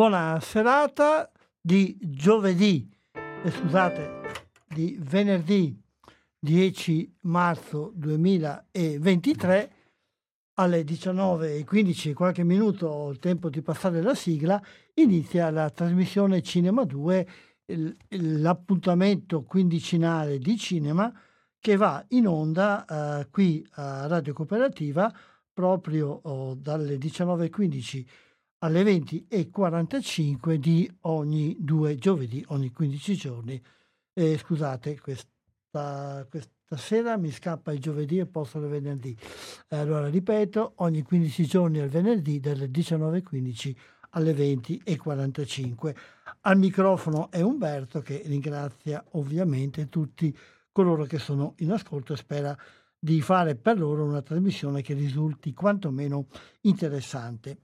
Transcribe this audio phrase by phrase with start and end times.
[0.00, 5.78] Buona serata di giovedì, eh, scusate, di venerdì
[6.38, 9.72] 10 marzo 2023
[10.54, 14.58] alle 19.15, qualche minuto, il tempo di passare la sigla,
[14.94, 17.28] inizia la trasmissione Cinema 2,
[18.08, 21.12] l'appuntamento quindicinale di cinema
[21.58, 22.86] che va in onda
[23.20, 25.12] eh, qui a Radio Cooperativa
[25.52, 28.29] proprio oh, dalle 19.15
[28.60, 33.62] alle 20.45 di ogni due giovedì, ogni 15 giorni.
[34.12, 39.16] Eh, scusate, questa, questa sera mi scappa il giovedì e posto il venerdì.
[39.68, 43.74] Allora ripeto, ogni 15 giorni al venerdì dalle 19.15
[44.10, 45.94] alle 20.45.
[46.42, 50.36] Al microfono è Umberto che ringrazia ovviamente tutti
[50.72, 52.56] coloro che sono in ascolto e spera
[52.98, 56.26] di fare per loro una trasmissione che risulti quantomeno
[56.62, 57.62] interessante.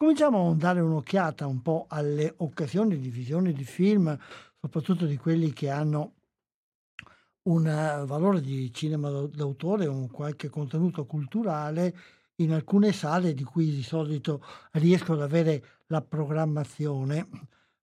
[0.00, 4.16] Cominciamo a dare un'occhiata un po' alle occasioni di visione di film,
[4.60, 6.12] soprattutto di quelli che hanno
[7.48, 7.64] un
[8.06, 11.96] valore di cinema d'autore, un qualche contenuto culturale
[12.36, 14.40] in alcune sale di cui di solito
[14.74, 17.28] riesco ad avere la programmazione.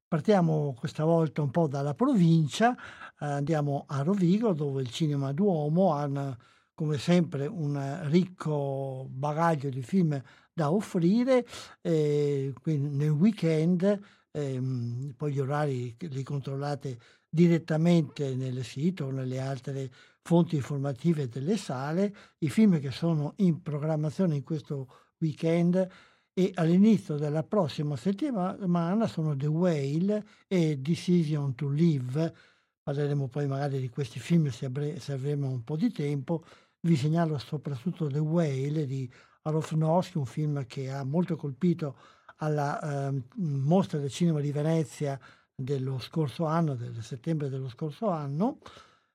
[0.07, 2.77] Partiamo questa volta un po' dalla provincia,
[3.19, 6.37] eh, andiamo a Rovigo dove il cinema Duomo ha
[6.73, 10.21] come sempre un ricco bagaglio di film
[10.55, 11.45] da offrire,
[11.81, 13.99] eh, nel weekend,
[14.31, 14.61] eh,
[15.15, 16.97] poi gli orari li controllate
[17.29, 23.61] direttamente nel sito o nelle altre fonti informative delle sale, i film che sono in
[23.61, 25.85] programmazione in questo weekend
[26.33, 32.33] e all'inizio della prossima settimana sono The Whale e Decision to Live.
[32.81, 34.67] Parleremo poi magari di questi film se
[35.11, 36.45] avremo un po' di tempo.
[36.79, 39.09] Vi segnalo soprattutto The Whale di
[39.45, 41.95] Aronofsky, un film che ha molto colpito
[42.37, 45.19] alla eh, mostra del cinema di Venezia
[45.55, 48.57] dello scorso anno, del settembre dello scorso anno,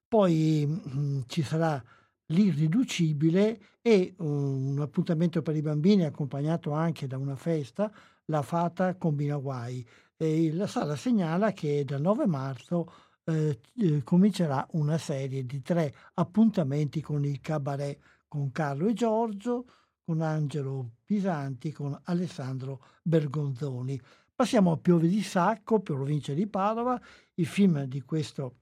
[0.07, 1.83] poi mh, mm, ci sarà
[2.27, 7.91] l'irriducibile e um, un appuntamento per i bambini accompagnato anche da una festa,
[8.27, 9.87] la Fata Combina Guai.
[10.17, 12.93] E la sala segnala che dal 9 marzo
[13.25, 17.99] eh, eh, comincerà una serie di tre appuntamenti con il cabaret
[18.29, 19.65] con Carlo e Giorgio,
[20.11, 24.01] con Angelo Pisanti, con Alessandro Bergonzoni.
[24.35, 27.01] Passiamo a Piove di Sacco, provincia di Padova,
[27.35, 28.57] il film di questo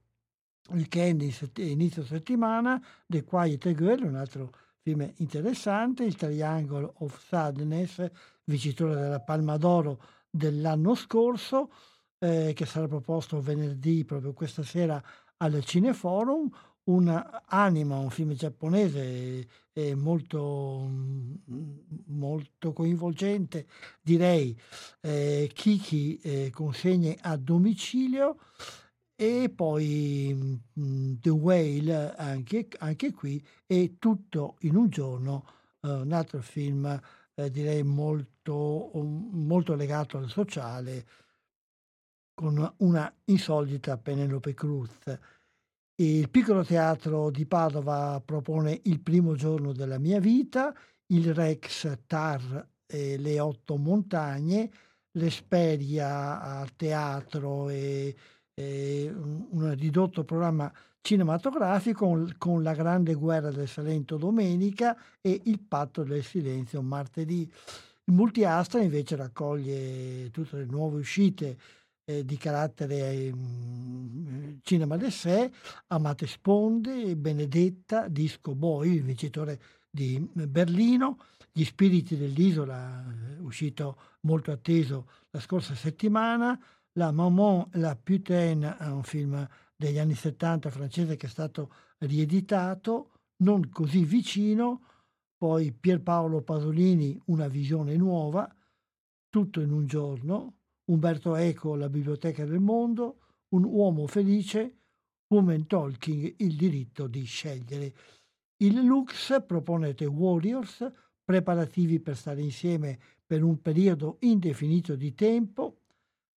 [0.72, 1.22] weekend
[1.56, 8.06] inizio settimana, The Quiet Girl, un altro film interessante, il Triangle of Sadness,
[8.44, 11.70] vincitore della Palma d'Oro dell'anno scorso,
[12.18, 15.02] eh, che sarà proposto venerdì, proprio questa sera,
[15.38, 16.50] al Cineforum,
[16.88, 20.88] un Anima, un film giapponese eh, molto,
[22.06, 23.66] molto coinvolgente,
[24.00, 24.58] direi
[25.00, 28.38] eh, Kiki eh, consegne a domicilio
[29.14, 35.44] e poi mh, mm, The Whale anche, anche, qui e tutto in un giorno,
[35.82, 37.00] eh, un altro film
[37.34, 41.06] eh, direi molto, molto legato al sociale
[42.34, 44.90] con una insolita Penelope Cruz.
[46.00, 50.72] Il piccolo teatro di Padova propone Il primo giorno della mia vita,
[51.06, 54.70] il Rex Tar e le otto montagne,
[55.18, 58.14] l'Esperia al teatro e,
[58.54, 65.58] e un ridotto programma cinematografico con, con La grande guerra del Salento domenica e Il
[65.58, 67.40] patto del silenzio martedì.
[68.04, 71.58] Il multiastra invece raccoglie tutte le nuove uscite
[72.08, 73.34] eh, di carattere eh,
[74.62, 75.50] cinema d'essè,
[75.88, 79.60] Amate Sponde, Benedetta, Disco Boy, il vincitore
[79.90, 81.18] di Berlino,
[81.52, 86.58] Gli spiriti dell'isola, eh, uscito molto atteso la scorsa settimana,
[86.92, 89.46] La Maman, la Putain, un film
[89.76, 93.12] degli anni 70 francese che è stato rieditato,
[93.42, 94.82] non così vicino,
[95.36, 98.50] poi Pierpaolo Pasolini, Una visione nuova,
[99.28, 100.57] tutto in un giorno,
[100.90, 103.20] Umberto Eco, La biblioteca del mondo,
[103.54, 104.76] Un uomo felice,
[105.28, 107.94] Woman Talking, Il diritto di scegliere.
[108.58, 110.90] Il Lux propone The Warriors,
[111.24, 115.80] preparativi per stare insieme per un periodo indefinito di tempo,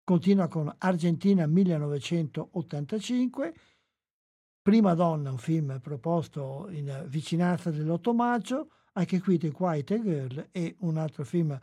[0.03, 3.53] continua con Argentina 1985,
[4.63, 10.75] Prima donna, un film proposto in vicinanza dell'8 maggio, anche qui The Quiet Girl e
[10.81, 11.59] un altro film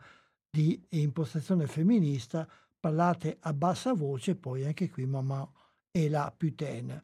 [0.49, 2.45] di impostazione femminista,
[2.79, 5.49] parlate a bassa voce, poi anche qui Mamma
[5.91, 7.01] e la Putain.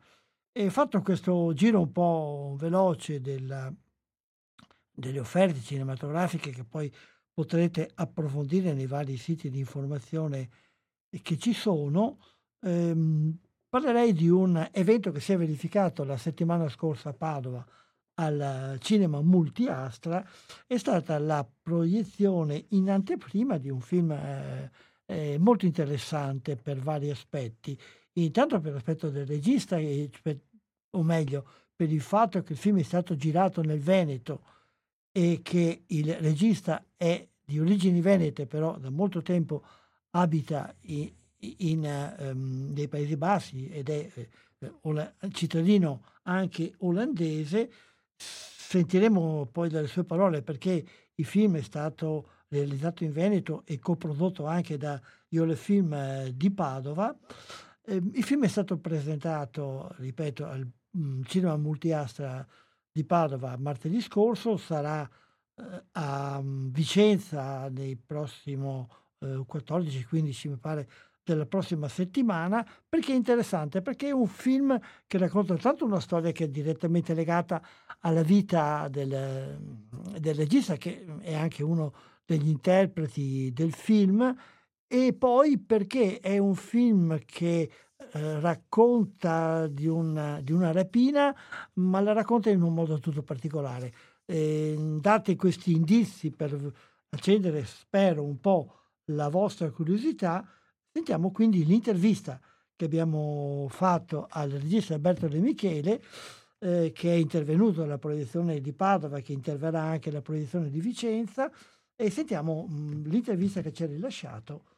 [0.52, 3.74] E fatto questo giro un po' veloce della,
[4.92, 6.94] delle offerte cinematografiche che poi
[7.34, 10.50] potrete approfondire nei vari siti di informazione
[11.22, 12.20] che ci sono,
[12.62, 13.38] ehm,
[13.68, 17.66] parlerei di un evento che si è verificato la settimana scorsa a Padova
[18.18, 20.26] al cinema multiastra,
[20.66, 24.72] è stata la proiezione in anteprima di un film eh,
[25.06, 27.78] eh, molto interessante per vari aspetti.
[28.14, 30.10] Intanto per l'aspetto del regista, e,
[30.92, 34.42] o meglio, per il fatto che il film è stato girato nel Veneto
[35.12, 39.64] e che il regista è di origini venete, però da molto tempo
[40.12, 41.12] abita in,
[41.58, 47.70] in um, nei Paesi Bassi ed è eh, cittadino anche olandese,
[48.16, 54.46] sentiremo poi dalle sue parole perché il film è stato realizzato in Veneto e coprodotto
[54.46, 55.00] anche da
[55.30, 57.16] Iole Film eh, di Padova.
[57.84, 62.46] Eh, il film è stato presentato, ripeto, al mm, Cinema Multiastra
[62.92, 65.08] di Padova martedì scorso, sarà
[65.56, 68.90] eh, a mm, Vicenza nei prossimo
[69.26, 70.88] 14-15 mi pare
[71.24, 76.32] della prossima settimana perché è interessante perché è un film che racconta tanto una storia
[76.32, 77.62] che è direttamente legata
[78.02, 79.58] alla vita del,
[80.20, 81.94] del regista che è anche uno
[82.26, 84.36] degli interpreti del film
[84.88, 91.36] e poi perché è un film che eh, racconta di una, di una, rapina,
[91.74, 93.94] ma la racconta in un modo tutto particolare.
[94.26, 96.72] Eh, date questi indizi per
[97.10, 100.48] accendere, spero, un po' la vostra curiosità,
[100.92, 102.40] sentiamo quindi l'intervista
[102.76, 106.02] che abbiamo fatto al regista Alberto De Michele,
[106.60, 111.52] eh, che è intervenuto alla proiezione di Padova, che interverrà anche alla proiezione di Vicenza,
[111.96, 114.74] e sentiamo mh, mm, l'intervista che ci ha rilasciato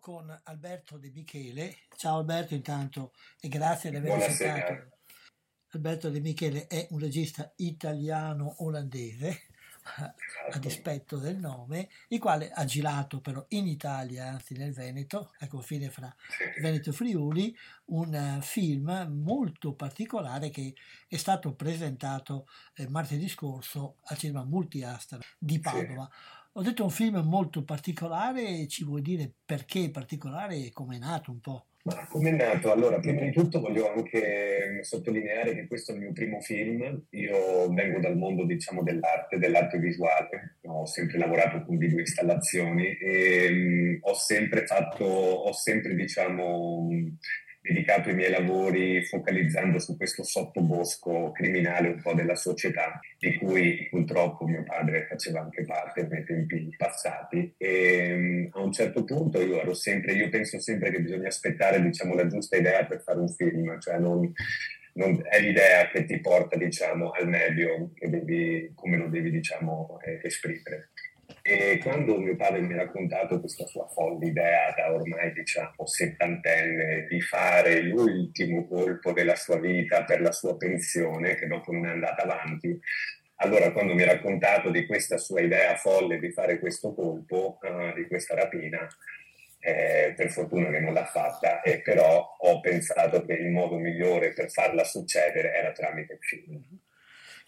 [0.00, 1.76] con Alberto De Michele.
[1.96, 4.98] Ciao Alberto intanto e grazie di aver accettato.
[5.74, 9.46] Alberto De Michele è un regista italiano-olandese
[9.84, 15.48] a dispetto del nome, il quale ha girato però in Italia, anzi nel Veneto, a
[15.48, 16.14] confine fra
[16.60, 17.56] Veneto e Friuli,
[17.86, 20.74] un eh, film molto particolare che
[21.08, 26.08] è stato presentato eh, martedì scorso al cinema Multiastra di Padova.
[26.10, 26.40] Sì.
[26.54, 30.98] Ho detto un film molto particolare, ci vuoi dire perché è particolare e come è
[30.98, 31.66] nato un po'?
[31.84, 32.70] Ma come è nato?
[32.70, 37.06] Allora, prima di tutto voglio anche sottolineare che questo è il mio primo film.
[37.10, 40.58] Io vengo dal mondo, diciamo, dell'arte, dell'arte visuale.
[40.66, 46.88] Ho sempre lavorato con video installazioni e um, ho sempre fatto, ho sempre, diciamo,
[47.62, 53.86] dedicato i miei lavori focalizzando su questo sottobosco criminale un po' della società, di cui
[53.88, 57.54] purtroppo mio padre faceva anche parte nei tempi passati.
[57.56, 61.80] E um, a un certo punto io ero sempre, io penso sempre che bisogna aspettare
[61.80, 64.32] diciamo, la giusta idea per fare un film, cioè non,
[64.94, 70.18] non, è l'idea che ti porta diciamo, al medio, devi, come lo devi diciamo, eh,
[70.24, 70.90] esprimere.
[71.44, 77.06] E quando mio padre mi ha raccontato questa sua folle idea da ormai diciamo settantenne
[77.08, 81.90] di fare l'ultimo colpo della sua vita per la sua pensione, che dopo non è
[81.90, 82.78] andata avanti,
[83.36, 87.92] allora quando mi ha raccontato di questa sua idea folle di fare questo colpo, uh,
[87.92, 88.86] di questa rapina,
[89.58, 94.32] eh, per fortuna che non l'ha fatta, e però ho pensato che il modo migliore
[94.32, 96.62] per farla succedere era tramite il film.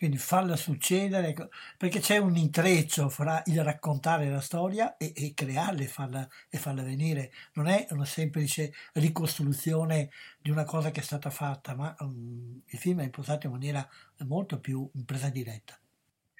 [0.05, 5.33] Quindi farla succedere, ecco, perché c'è un intreccio fra il raccontare la storia e, e
[5.33, 7.33] crearla e farla, e farla, venire.
[7.55, 12.79] Non è una semplice ricostruzione di una cosa che è stata fatta, ma um, il
[12.79, 13.89] film è impostato in maniera
[14.27, 15.79] molto più presa diretta.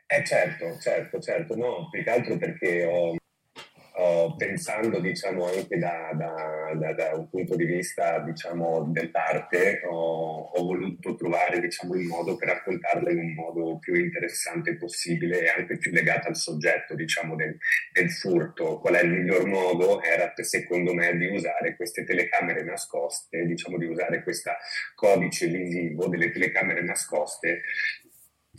[0.07, 3.17] Eh certo, certo, certo, no, più che altro perché ho
[3.95, 10.51] uh, pensando diciamo, anche da, da, da, da, un punto di vista diciamo, dell'arte, ho,
[10.55, 15.49] ho voluto trovare diciamo, il modo per raccontarla in un modo più interessante possibile e
[15.49, 17.57] anche più legato al soggetto diciamo, del,
[17.93, 18.79] del furto.
[18.81, 20.03] Qual è il miglior modo?
[20.03, 24.51] Era secondo me di usare queste telecamere nascoste, diciamo di usare questo
[24.95, 27.63] codice visivo delle telecamere nascoste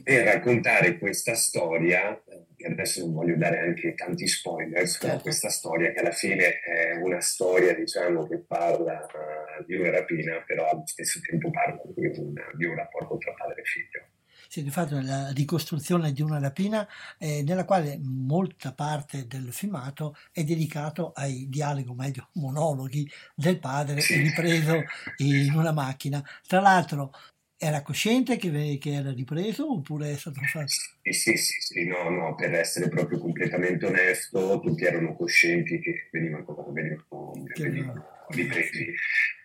[0.06, 2.22] per raccontare questa storia,
[2.56, 5.24] che adesso non voglio dare anche tanti spoilers, però certo.
[5.24, 10.44] questa storia che alla fine è una storia diciamo, che parla uh, di una rapina,
[10.46, 14.06] però allo stesso tempo parla di un, di un rapporto tra padre e figlio.
[14.48, 20.16] Sì, di fatto la ricostruzione di una rapina eh, nella quale molta parte del filmato
[20.32, 24.84] è dedicato ai dialoghi, o meglio monologhi del padre ripreso
[25.18, 26.24] in una macchina.
[26.46, 27.12] Tra l'altro
[27.58, 30.68] era cosciente che, che, era ripreso oppure è stato fatto?
[30.68, 36.08] Sì, sì, sì, sì, no, no, per essere proprio completamente onesto, tutti erano coscienti che
[36.12, 38.94] venivano, venivano, venivano ripresi,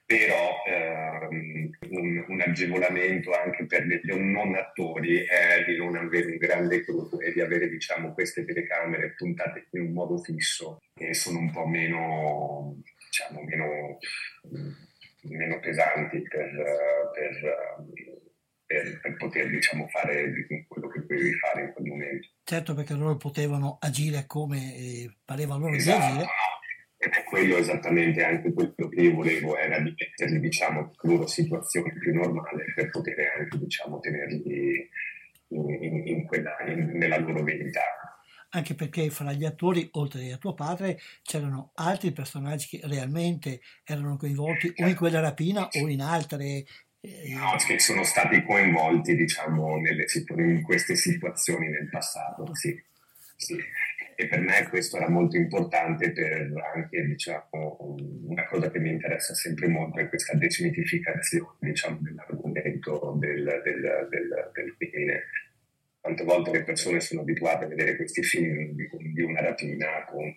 [0.05, 6.37] però ehm, un, un, agevolamento anche per gli non attori è di non avere un
[6.37, 11.39] grande crew e di avere diciamo, queste telecamere puntate in un modo fisso e sono
[11.39, 13.99] un po' meno, diciamo, meno
[15.23, 16.51] meno pesanti per,
[17.13, 17.77] per,
[18.71, 20.33] per, per poter diciamo, fare
[20.69, 22.29] quello che dovevi fare in quel momento.
[22.45, 26.27] Certo, perché loro potevano agire come eh, pareva loro esatto, di agire.
[26.97, 31.27] Ed è quello esattamente anche quello che io volevo, era di metterli diciamo, in loro
[31.27, 34.89] situazioni più normali per poter anche diciamo, tenerli
[35.49, 37.83] in, in, in quella, nella loro verità
[38.51, 44.17] anche perché fra gli attori, oltre a tuo padre, c'erano altri personaggi che realmente erano
[44.17, 46.65] coinvolti o in quella rapina o in altre.
[47.03, 50.05] No, che sono stati coinvolti, diciamo, nelle,
[50.37, 52.79] in queste situazioni nel passato, sì.
[53.37, 53.57] sì.
[54.17, 59.35] E per me questo era molto importante per anche, diciamo, una cosa che mi interessa
[59.35, 65.23] sempre molto è questa desmitificazione, diciamo, dell'argomento del, del, del, del crimine
[66.01, 70.35] Quante volte le persone sono abituate a vedere questi film di, di una rapina con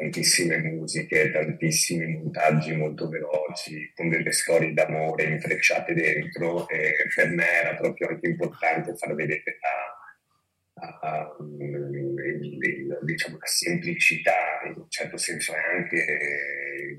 [0.00, 7.46] tantissime musiche, tantissimi montaggi molto veloci, con delle storie d'amore intrecciate dentro e per me
[7.46, 15.18] era proprio anche importante far vedere la, la, la, diciamo, la semplicità, in un certo
[15.18, 16.98] senso anche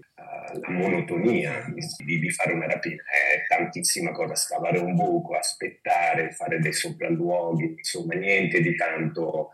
[0.61, 1.65] la monotonia
[2.05, 7.75] di, di, fare una rapina, è tantissima cosa, scavare un buco, aspettare, fare dei sopralluoghi,
[7.77, 9.51] insomma niente di tanto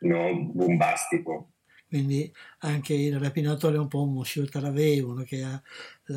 [0.00, 1.49] no, bombastico.
[1.90, 5.60] Quindi anche il rapinatore è un po' un monsieur Taravè, uno che ha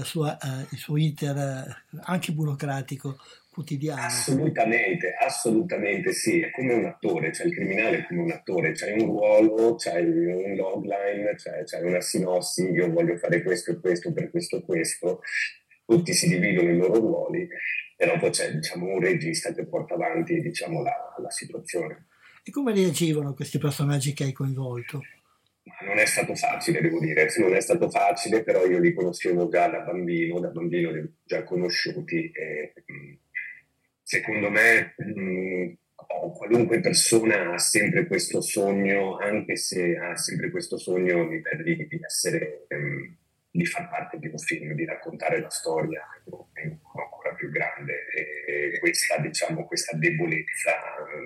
[0.04, 3.18] sua, uh, il suo iter uh, anche burocratico
[3.50, 4.04] quotidiano.
[4.04, 9.02] Assolutamente, assolutamente sì, è come un attore, cioè il criminale è come un attore, c'hai
[9.02, 14.14] un ruolo, c'hai un logline, c'hai, c'hai una sinossi, io voglio fare questo e questo
[14.14, 15.22] per questo e questo,
[15.88, 17.48] tutti si dividono i loro ruoli,
[17.98, 22.06] però poi c'è diciamo, un regista che porta avanti diciamo, la, la situazione.
[22.44, 25.02] E come reagivano questi personaggi che hai coinvolto?
[25.86, 29.68] Non è stato facile, devo dire, non è stato facile, però io li conoscevo già
[29.68, 32.74] da bambino, da bambino li ho già conosciuti e
[34.02, 35.74] secondo me mh, mm,
[36.34, 42.00] qualunque persona ha sempre questo sogno, anche se ha sempre questo sogno di, di, di
[42.04, 43.16] essere, um,
[43.50, 48.06] di far parte di un film, di raccontare la storia ancora più grande.
[48.14, 50.72] E questa, diciamo, questa debolezza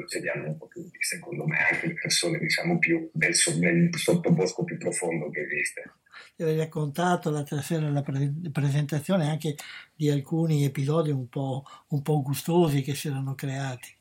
[0.08, 0.67] ce li hanno un po'
[1.00, 5.92] secondo me, anche le persone diciamo, più del, del sottobosco più profondo che esiste
[6.44, 9.56] avevi raccontato l'altra sera la pre- presentazione anche
[9.96, 13.96] di alcuni episodi un po', un po' gustosi che si erano creati.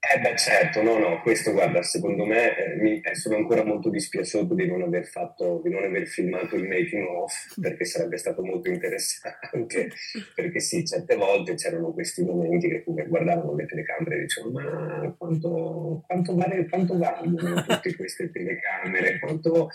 [0.00, 2.49] Eh beh certo, no, no, questo guarda, secondo me
[2.80, 6.66] mi, eh, sono ancora molto dispiaciuto di non aver fatto, di non aver filmato il
[6.66, 9.90] making of, perché sarebbe stato molto interessante,
[10.34, 15.14] perché sì, certe volte c'erano questi momenti che come guardavano le telecamere e dicevano ma
[15.16, 19.68] quanto, quanto, vale, quanto valgono tutte queste telecamere, quanto,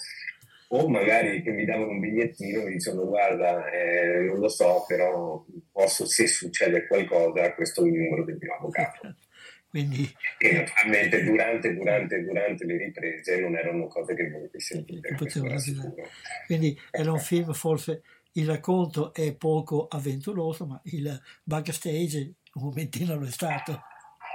[0.69, 4.83] o magari che mi davano un bigliettino e mi dicevano guarda eh, non lo so
[4.87, 9.15] però posso se succede qualcosa questo è il numero del mio avvocato
[9.75, 10.09] Quindi...
[10.37, 15.15] e naturalmente durante, durante, durante, le riprese non erano cose che volevi sentire
[16.47, 18.01] quindi era un film forse
[18.33, 23.81] il racconto è poco avventuroso ma il backstage un momentino lo è stato.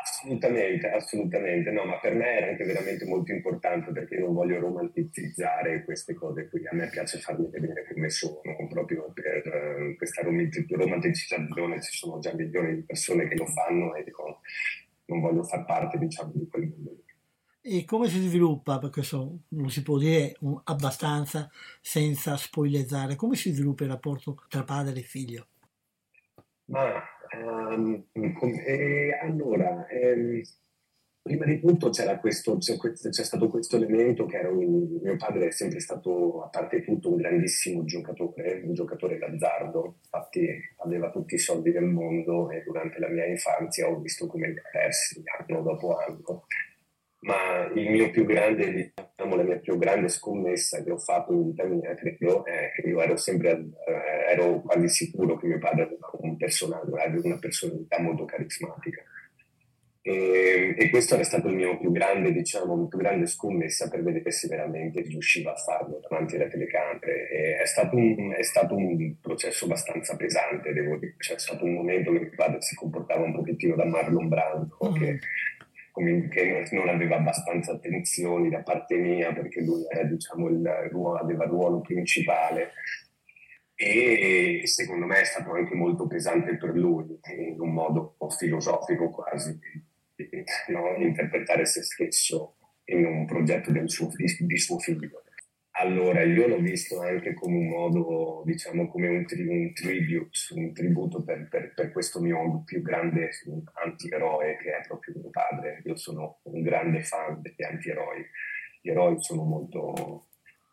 [0.03, 5.85] Assolutamente, assolutamente, no, ma per me è anche veramente molto importante perché non voglio romanticizzare
[5.85, 11.83] queste cose qui, a me piace farle vedere come sono, proprio per uh, questa romanticizzazione.
[11.83, 14.41] Ci sono già milioni di persone che lo fanno e dico,
[15.11, 17.03] non voglio far parte diciamo di quel mondo.
[17.63, 21.51] E come si sviluppa, perché so, non si può dire abbastanza
[21.83, 25.47] senza spoilezzare, come si sviluppa il rapporto tra padre e figlio?
[26.67, 27.03] Ma
[27.37, 30.41] um, eh, allora, ehm,
[31.23, 32.77] prima di tutto c'era questo, c'è,
[33.11, 37.17] stato questo elemento che era un, mio padre è sempre stato, a parte tutto, un
[37.17, 40.49] grandissimo giocatore, un giocatore d'azzardo, infatti
[40.79, 44.59] aveva tutti i soldi del mondo e durante la mia infanzia ho visto come li
[44.59, 46.47] ha persi anno dopo anno
[47.23, 47.69] ma
[48.25, 52.71] grande, diciamo, la mia più grande scommessa che ho fatto in vita mia, credo, è
[52.75, 53.51] che io ero sempre,
[53.87, 59.03] eh, ero quasi sicuro che mio padre aveva un personaggio, aveva una personalità molto carismatica.
[60.03, 64.31] E, e, questo era stato il mio più grande, diciamo, più grande scommessa per vedere
[64.31, 67.29] se veramente riusciva a farlo davanti alle telecamere.
[67.29, 71.15] E è, stato un, è stato un processo abbastanza pesante, devo dire.
[71.19, 74.95] C'è stato un momento che mio padre si comportava un pochettino da Marlon Brando, mm.
[74.95, 75.19] che
[76.31, 81.45] che non aveva abbastanza attenzioni da parte mia perché lui era, diciamo, il ruolo, aveva
[81.45, 82.71] il ruolo principale
[83.75, 89.59] e secondo me è stato anche molto pesante per lui in un modo filosofico quasi
[90.69, 90.97] no?
[90.97, 95.23] interpretare se stesso in un progetto del suo, di suo figlio
[95.81, 100.75] allora, io l'ho visto anche come un modo, diciamo, come un, tri- un tribute, un
[100.75, 103.31] tributo per, per, per, questo mio più grande
[103.85, 105.81] antieroe che è proprio mio padre.
[105.85, 108.27] Io sono un grande fan degli antieroi.
[108.83, 110.27] Gli eroi sono molto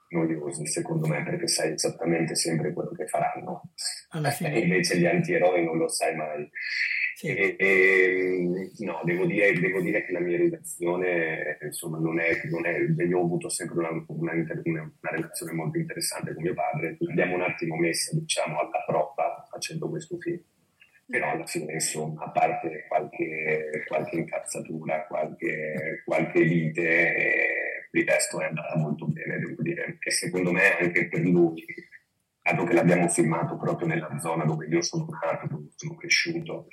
[0.10, 3.72] noiosi, secondo me, perché sai esattamente sempre quello che faranno.
[4.42, 6.50] E invece gli antieroi non lo sai mai.
[7.18, 7.30] Sì.
[7.30, 12.64] E, e, no, devo dire, devo dire, che la mia relazione, insomma, non è, non
[12.68, 17.34] è io ho avuto sempre una, una, una, relazione molto interessante con mio padre, l'abbiamo
[17.34, 20.40] un attimo messa, diciamo, alla prova facendo questo film.
[21.08, 28.40] Però alla fine, insomma, a parte qualche, qualche incazzatura, qualche, qualche lite, eh, il resto
[28.42, 29.98] è andata molto bene, devo dire.
[30.02, 31.66] E secondo me anche per lui,
[32.44, 36.68] dato che l'abbiamo filmato proprio nella zona dove io sono nato, dove sono cresciuto,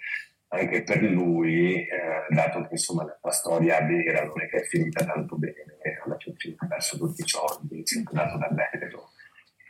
[0.54, 5.04] anche per lui, eh, dato che insomma la, storia vera non è che è finita
[5.04, 9.10] tanto bene, alla fine ha perso tutti i soldi, si è andato dall'estero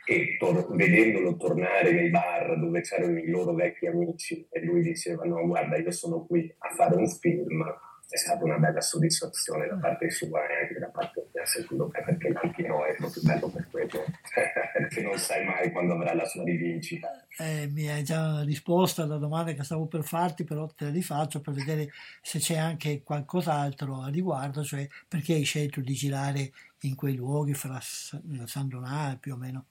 [0.07, 5.23] e tor- vedendolo tornare nei bar dove c'erano i loro vecchi amici e lui diceva
[5.25, 7.65] no guarda io sono qui a fare un film
[8.07, 12.03] è stata una bella soddisfazione da parte sua e anche da parte mia, secondo me,
[12.03, 14.05] perché noi è proprio bello per quello,
[14.73, 17.09] perché non sai mai quando avrà la sua rivincita.
[17.37, 21.41] Eh, mi hai già risposto alla domanda che stavo per farti, però te la rifaccio
[21.41, 21.91] per vedere
[22.21, 27.53] se c'è anche qualcos'altro a riguardo, cioè perché hai scelto di girare in quei luoghi
[27.53, 29.65] fra San Donato più o meno.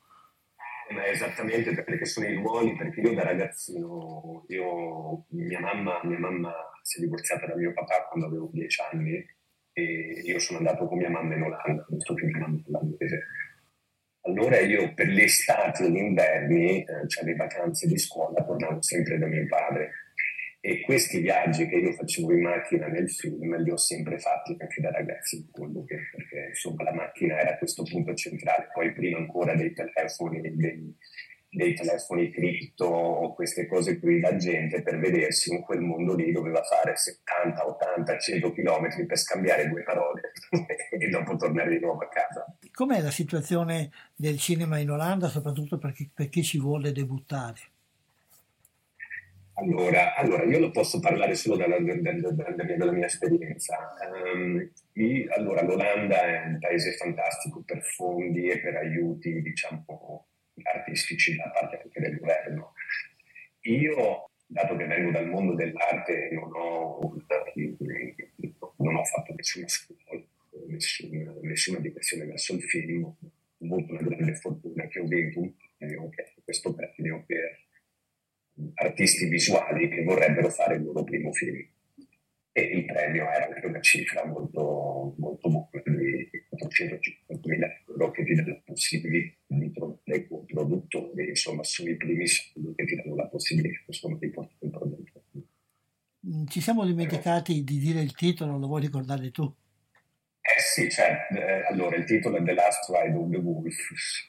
[0.91, 6.53] Ma esattamente perché sono i ruoli, perché io da ragazzino, io, mia, mamma, mia mamma
[6.83, 9.25] si è divorziata da mio papà quando avevo dieci anni
[9.73, 9.83] e
[10.25, 13.27] io sono andato con mia mamma in Olanda, visto che mia mamma è olandese.
[14.27, 18.81] Allora io per le estati e gli inverni, eh, cioè le vacanze di scuola, tornavo
[18.83, 19.91] sempre da mio padre
[20.67, 24.81] e questi viaggi che io facevo in macchina nel film li ho sempre fatti anche
[24.81, 30.41] da ragazzi perché insomma la macchina era questo punto centrale, poi prima ancora dei telefoni,
[30.41, 30.97] dei,
[31.51, 36.33] dei telefoni cripto o queste cose qui, la gente per vedersi in quel mondo lì
[36.33, 40.33] doveva fare 70, 80, 100 km per scambiare due parole
[40.99, 42.47] e dopo tornare di nuovo a casa.
[42.73, 47.73] Com'è la situazione del cinema in Olanda, soprattutto per chi, per chi ci vuole debuttare?
[49.57, 53.95] Allora, allora, io lo posso parlare solo dalla, dalla, dalla, mia, dalla mia, esperienza.
[54.35, 60.27] Um, io, allora, l'Olanda è un paese fantastico per fondi e per aiuti, diciamo,
[60.63, 62.73] artistici da parte anche del governo.
[63.63, 66.99] Io, dato che vengo dal mondo dell'arte, non ho,
[68.79, 70.21] non ho fatto nessuna scuola,
[70.67, 73.05] nessuna, nessuna direzione verso il film.
[73.05, 73.17] Ho
[73.61, 76.11] avuto una grande fortuna che ho vinto un premio,
[76.43, 77.64] questo premio per
[78.75, 81.67] artisti visuali che vorrebbero fare il loro primo film.
[82.57, 88.35] E il premio era anche una cifra molto, molto buona di 450.000 euro che ti
[88.35, 93.83] dà la possibilità di trovare produttori, insomma, sui primi soldi che ti danno la possibilità
[93.87, 95.23] insomma, di portare un prodotto.
[96.27, 99.53] Mm, ci siamo dimenticati di dire il titolo, lo vuoi ricordare tu?
[100.47, 103.77] Eh sì, cioè, eh, allora il titolo è The Last Ride of the Wolf,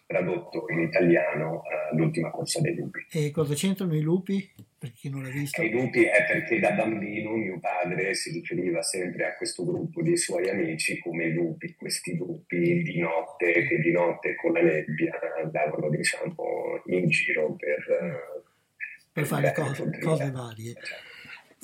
[0.08, 3.06] tradotto in italiano uh, L'ultima corsa dei lupi.
[3.12, 4.52] E cosa c'entrano i lupi?
[4.78, 5.62] Per chi non l'ha visto.
[5.62, 10.16] I lupi è perché da bambino mio padre si riferiva sempre a questo gruppo di
[10.18, 15.20] suoi amici come i lupi, questi lupi di notte, che di notte con la nebbia
[15.42, 16.36] andavano diciamo
[16.88, 17.86] in giro per...
[18.02, 18.44] Uh,
[19.12, 20.72] per fare cose, cose varie.
[20.72, 21.15] Esatto.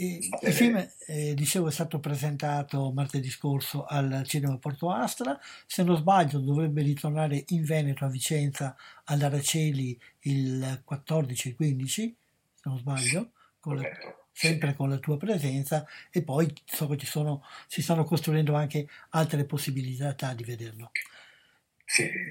[0.04, 5.40] Il film, eh, dicevo, è stato presentato martedì scorso al Cinema Porto Astra.
[5.68, 12.16] Se non sbaglio, dovrebbe ritornare in Veneto a Vicenza all'Araceli il 14 e 15,
[12.56, 13.84] se non sbaglio, con la,
[14.32, 15.86] sempre con la tua presenza.
[16.10, 20.90] E poi so che ci sono, si stanno costruendo anche altre possibilità di vederlo.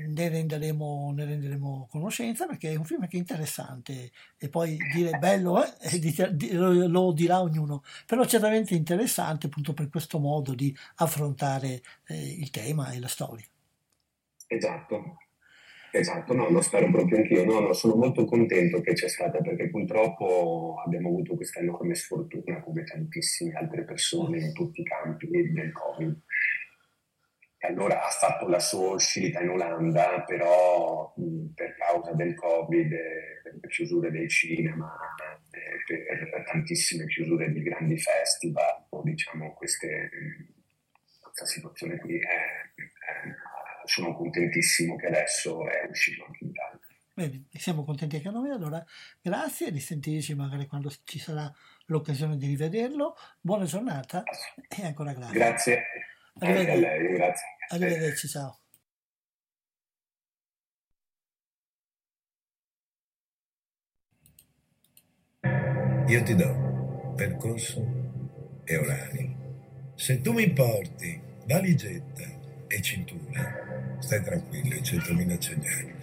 [0.09, 4.11] Ne, renderemo, ne, renderemo, conoscenza perché è un film che è interessante.
[4.39, 10.55] E poi dire bello eh, lo dirà ognuno, però certamente interessante appunto per questo modo
[10.55, 13.47] di affrontare eh, il tema e la storia.
[14.47, 15.19] Esatto,
[15.93, 17.45] Esatto, no, lo spero proprio anch'io.
[17.45, 22.61] No, no, sono molto contento che c'è stata perché purtroppo abbiamo avuto questa enorme sfortuna
[22.61, 26.21] come tantissime altre persone in tutti i campi del Covid
[27.67, 32.89] allora ha fatto la sua uscita in Olanda, però mh, per causa del Covid,
[33.43, 34.97] per le chiusure dei cinema,
[35.51, 40.09] per tantissime chiusure di grandi festival, diciamo queste,
[41.21, 42.87] questa situazione qui, è, è,
[43.85, 46.79] sono contentissimo che adesso è uscito anche in Italia.
[47.13, 48.83] Bene, siamo contenti anche noi, allora
[49.21, 51.53] grazie, di sentirci magari quando ci sarà
[51.87, 53.15] l'occasione di rivederlo.
[53.39, 54.23] Buona giornata
[54.69, 55.39] e ancora grazie.
[55.39, 55.85] Grazie.
[56.41, 56.71] Arrivederci.
[56.71, 57.47] Anche a lei, grazie.
[57.69, 58.59] Arrivederci, ciao.
[66.07, 69.37] Io ti do percorso e orari.
[69.95, 72.25] Se tu mi porti valigetta
[72.67, 75.99] e cintura, stai tranquillo, i 100.000 ce hai.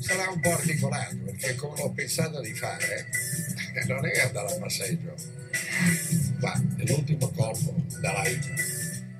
[0.00, 3.08] sarà un po' articolato perché come l'ho pensato di fare.
[3.86, 5.14] Non è andare a passeggio
[6.40, 8.54] ma l'ultimo colpo da live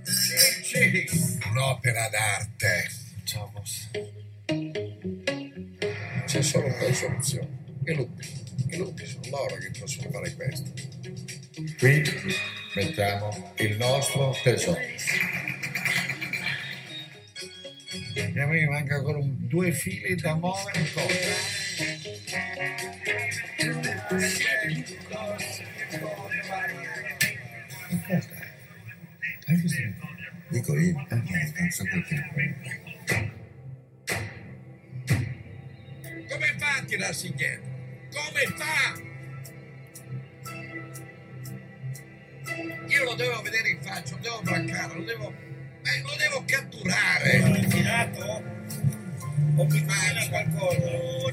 [0.03, 2.91] sì, sì, un'opera d'arte.
[3.25, 3.89] Ciao boss.
[6.27, 7.49] C'è solo una soluzione.
[7.85, 10.71] I lupi i lupi sono loro che possono fare questo.
[11.79, 12.03] Qui
[12.75, 14.81] mettiamo il nostro tesoro.
[18.15, 21.62] E a me manca ancora un, due fili da muovere ancora.
[30.49, 32.57] Dico io, eh, non so perché.
[36.29, 37.71] Come fa a tirarsi indietro?
[38.13, 39.01] Come fa?
[42.87, 45.35] Io lo devo vedere in faccia, lo devo braccare, lo devo
[45.85, 47.43] eh, lo devo catturare.
[47.43, 48.43] Ho ritirato?
[49.57, 50.91] O mi fai qualcosa?
[50.91, 51.33] Oh,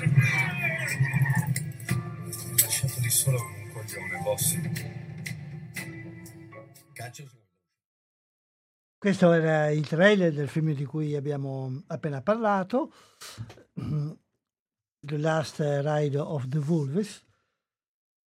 [0.00, 2.56] tranquillo, stai tranquillo.
[2.60, 4.58] Lasciateli solo con un coglione, boss.
[6.92, 7.38] Caccio su.
[8.98, 12.92] Questo era il trailer del film di cui abbiamo appena parlato,
[13.72, 17.26] The Last Ride of the Wolves.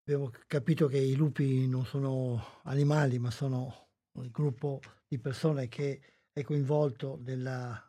[0.06, 6.02] Abbiamo capito che i lupi non sono animali, ma sono un gruppo di persone che
[6.34, 7.80] è coinvolto nella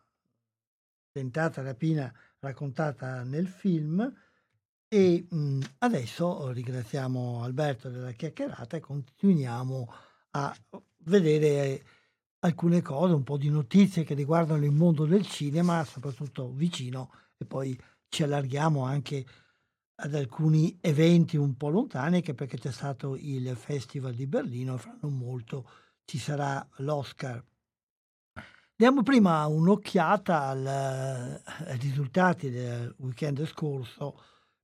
[1.10, 2.12] tentata rapina
[2.44, 4.12] raccontata nel film.
[4.88, 9.92] E mh, adesso ringraziamo Alberto della chiacchierata e continuiamo
[10.30, 10.54] a
[10.98, 11.84] vedere
[12.40, 17.44] alcune cose, un po' di notizie che riguardano il mondo del cinema, soprattutto vicino, e
[17.44, 17.76] poi
[18.08, 19.24] ci allarghiamo anche
[19.96, 24.96] ad alcuni eventi un po' lontani, anche perché c'è stato il Festival di Berlino, fra
[25.00, 25.68] non molto
[26.04, 27.42] ci sarà l'Oscar.
[28.76, 34.20] Diamo prima un'occhiata al, ai risultati del weekend scorso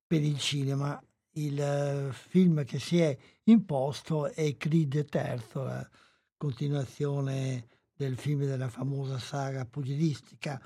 [0.06, 1.00] per il cinema.
[1.34, 5.88] Il film che si è imposto è Creed III, la
[6.36, 10.60] continuazione del film della famosa saga pugilistica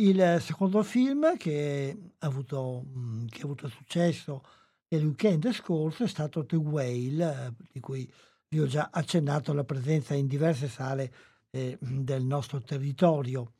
[0.00, 4.42] il secondo film che ha avuto, mhmm, che ha avuto successo
[4.88, 8.10] nel weekend scorso è stato The Whale, di cui
[8.48, 11.12] vi ho già accennato la presenza in diverse sale
[11.50, 13.54] eh, del nostro territorio.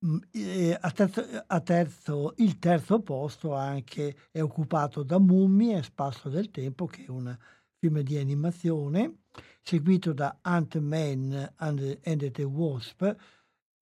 [0.00, 6.50] Mhmm, a terzo, a terzo, il terzo posto anche è occupato da Mummie, Spasso del
[6.50, 7.36] Tempo, che è un
[7.78, 9.22] film di animazione,
[9.62, 13.16] seguito da Ant-Man and, and the Wasp,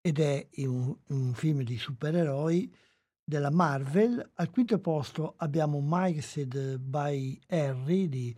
[0.00, 2.72] ed è un, un film di supereroi
[3.22, 4.30] della Marvel.
[4.34, 8.34] Al quinto posto abbiamo Mixed by Harry di,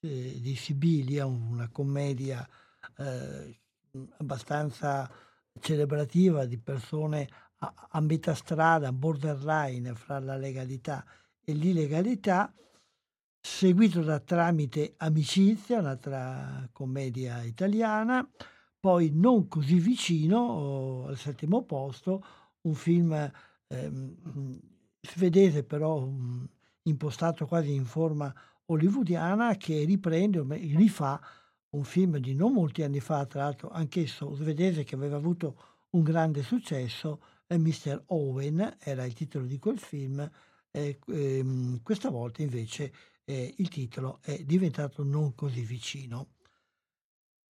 [0.00, 2.48] eh, di Sibilia, una commedia
[2.96, 3.60] eh,
[4.18, 5.10] abbastanza
[5.60, 11.04] celebrativa di persone a, a metà strada, borderline fra la legalità
[11.42, 12.52] e l'illegalità,
[13.40, 18.28] seguito da Tramite Amicizia, un'altra commedia italiana,
[18.78, 22.24] poi Non così vicino, oh, al settimo posto,
[22.62, 23.92] un film eh,
[25.02, 26.48] svedese però mh,
[26.84, 28.32] impostato quasi in forma
[28.66, 30.42] hollywoodiana che riprende,
[30.76, 31.20] rifà
[31.70, 35.56] un film di non molti anni fa, tra l'altro anch'esso svedese che aveva avuto
[35.90, 38.04] un grande successo, eh, Mr.
[38.06, 40.28] Owen era il titolo di quel film,
[40.70, 42.92] eh, ehm, questa volta invece
[43.24, 46.34] eh, il titolo è diventato non così vicino.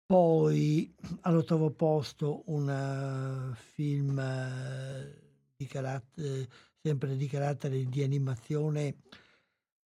[0.06, 5.12] Poi all'ottavo posto un uh, film uh,
[5.56, 6.48] di carattere,
[6.82, 8.98] sempre di carattere di animazione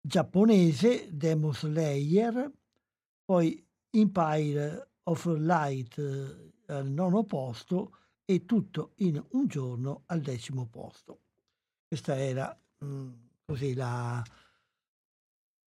[0.00, 2.50] giapponese, Demon Slayer,
[3.24, 3.63] poi
[3.94, 11.20] Empire of Light uh, al nono posto e tutto in un giorno al decimo posto.
[11.86, 13.12] Questa era mm,
[13.44, 14.22] così la,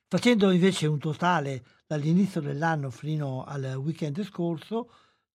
[0.09, 4.91] Facendo invece un totale dall'inizio dell'anno fino al weekend scorso,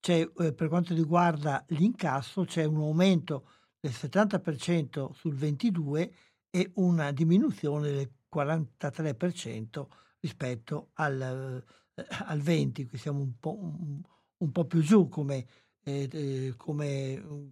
[0.05, 3.47] eh, per quanto riguarda l'incasso, c'è un aumento
[3.79, 6.13] del 70% sul 22
[6.49, 9.87] e una diminuzione del 43%
[10.19, 14.01] rispetto al, eh, al 20, qui siamo un po', un,
[14.37, 15.45] un po' più giù come,
[15.83, 17.51] eh, eh, come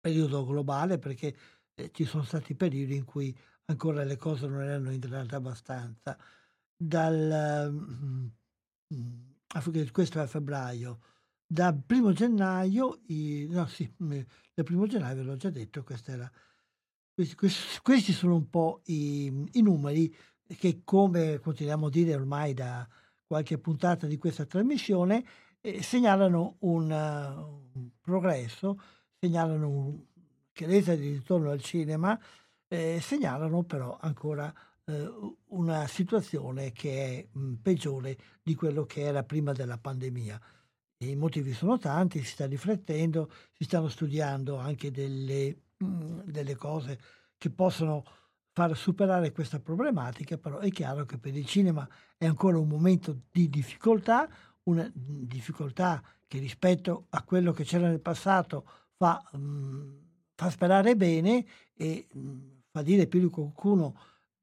[0.00, 1.34] periodo globale perché
[1.74, 6.16] eh, ci sono stati periodi in cui ancora le cose non erano integrate abbastanza.
[6.76, 8.26] Dal, mm,
[8.94, 11.00] mm, questo è a febbraio.
[11.46, 16.30] Dal primo gennaio, i, no sì, dal primo gennaio ve l'ho già detto, era,
[17.12, 20.14] questi, questi, questi, sono un po' i, i numeri
[20.46, 22.86] che come continuiamo a dire ormai da
[23.26, 25.24] qualche puntata di questa trasmissione,
[25.60, 28.80] eh, segnalano un, uh, un, progresso,
[29.18, 30.04] segnalano un,
[30.52, 32.18] che resa di ritorno al cinema,
[32.68, 34.52] eh, segnalano però ancora
[35.48, 40.40] una situazione che è mh, peggiore di quello che era prima della pandemia.
[40.98, 46.98] I motivi sono tanti, si sta riflettendo, si stanno studiando anche delle, mh, delle cose
[47.38, 48.04] che possono
[48.52, 53.22] far superare questa problematica, però è chiaro che per il cinema è ancora un momento
[53.30, 54.28] di difficoltà,
[54.64, 58.66] una difficoltà che rispetto a quello che c'era nel passato
[58.96, 60.02] fa, mh, mhmm,
[60.34, 61.44] fa sperare bene
[61.74, 62.38] e mh,
[62.70, 63.94] fa dire più di qualcuno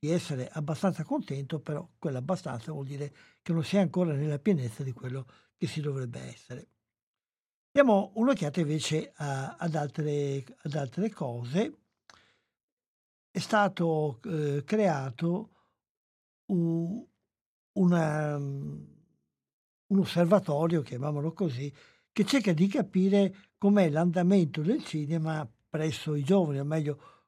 [0.01, 4.81] di essere abbastanza contento, però quell'abbastanza vuol dire che non si è ancora nella pienezza
[4.81, 6.69] di quello che si dovrebbe essere.
[7.71, 11.77] Diamo un'occhiata invece a, ad, altre, ad, altre, cose.
[13.29, 15.51] È stato eh, creato
[16.47, 17.05] un,
[17.73, 21.71] una, un osservatorio, chiamiamolo così,
[22.11, 27.20] che cerca di capire com'è l'andamento del cinema presso i giovani, o meglio,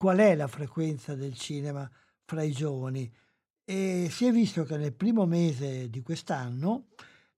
[0.00, 1.86] qual è la frequenza del cinema
[2.24, 3.12] fra i giovani.
[3.62, 6.86] E si è visto che nel primo mese di quest'anno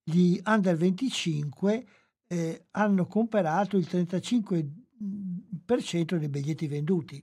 [0.00, 1.86] gli under 25
[2.28, 7.20] eh, hanno comperato il 35% dei biglietti venduti.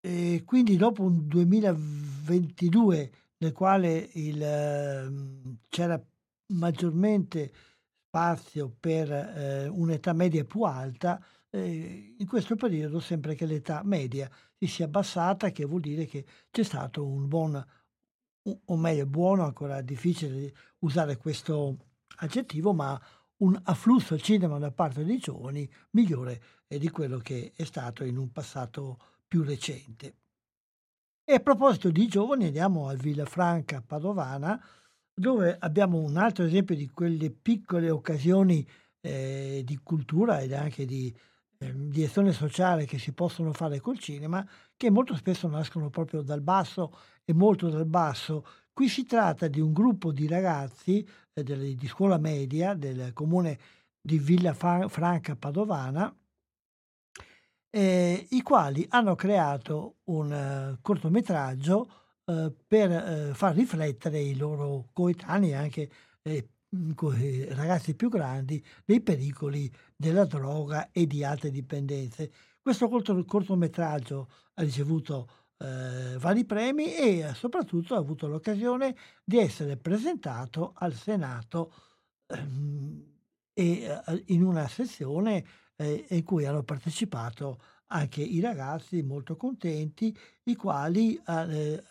[0.00, 6.02] E quindi dopo un 2022 nel quale il, ehm, c'era
[6.54, 7.52] maggiormente
[8.06, 11.22] spazio per eh, un'età media più alta,
[11.58, 16.24] eh, in questo periodo sembra che l'età media si sia abbassata, che vuol dire che
[16.50, 17.66] c'è stato un buon,
[18.64, 21.76] o meglio buono, ancora difficile usare questo
[22.16, 23.00] aggettivo, ma
[23.38, 28.16] un afflusso al cinema da parte dei giovani migliore di quello che è stato in
[28.16, 30.14] un passato più recente.
[31.24, 34.60] E a proposito di giovani andiamo al Villafranca Padovana,
[35.12, 38.66] dove abbiamo un altro esempio di quelle piccole occasioni
[39.00, 41.14] eh, di cultura ed anche di,
[41.58, 46.40] di azione sociale che si possono fare col cinema, che molto spesso nascono proprio dal
[46.40, 48.46] basso e molto dal basso.
[48.72, 53.58] Qui si tratta di un gruppo di ragazzi eh, di scuola media del comune
[54.00, 56.14] di Villa Franca Padovana,
[57.70, 61.90] eh, i quali hanno creato un uh, cortometraggio
[62.24, 62.90] uh, per
[63.30, 65.90] uh, far riflettere i loro coetanei, anche
[66.22, 66.48] eh,
[67.50, 72.30] ragazzi più grandi, dei pericoli della droga e di altre dipendenze.
[72.60, 79.76] Questo corto, cortometraggio ha ricevuto eh, vari premi e soprattutto ha avuto l'occasione di essere
[79.76, 81.72] presentato al Senato
[82.28, 83.16] ehm,
[83.52, 90.16] e eh, in una sessione eh, in cui hanno partecipato anche i ragazzi molto contenti,
[90.44, 91.82] i quali, eh,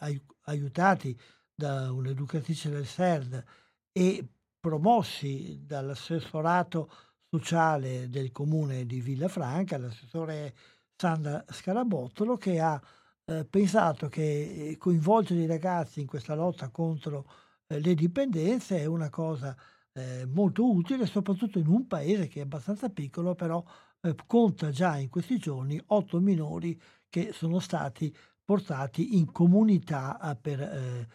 [0.43, 1.19] aiutati
[1.53, 3.43] da un'educatrice del CERD
[3.91, 4.25] e
[4.59, 6.89] promossi dall'assessorato
[7.29, 10.53] sociale del comune di Villafranca, l'assessore
[10.95, 12.81] Sandra Scarabottolo, che ha
[13.25, 17.29] eh, pensato che eh, coinvolgere i ragazzi in questa lotta contro
[17.67, 19.55] eh, le dipendenze è una cosa
[19.93, 23.63] eh, molto utile, soprattutto in un paese che è abbastanza piccolo, però
[24.01, 30.35] eh, conta già in questi giorni otto minori che sono stati portati in comunità eh,
[30.37, 31.07] per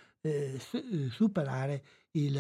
[1.11, 2.35] superare il,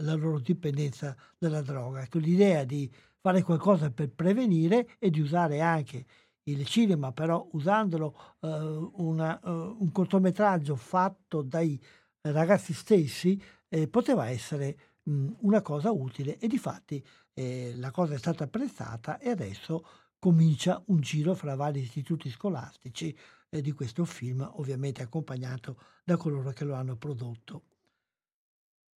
[0.00, 2.02] la loro dipendenza dalla droga.
[2.02, 6.04] Ecco, l'idea di fare qualcosa per prevenire e di usare anche
[6.44, 11.80] il cinema, però usandolo uh, una, uh, un cortometraggio fatto dai
[12.22, 17.04] ragazzi stessi, eh, poteva essere mh, una cosa utile e di fatti
[17.34, 19.84] eh, la cosa è stata apprezzata e adesso
[20.18, 23.16] comincia un giro fra vari istituti scolastici
[23.50, 27.62] eh, di questo film, ovviamente accompagnato da coloro che lo hanno prodotto.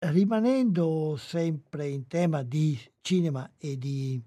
[0.03, 4.19] Rimanendo sempre in tema di cinema e di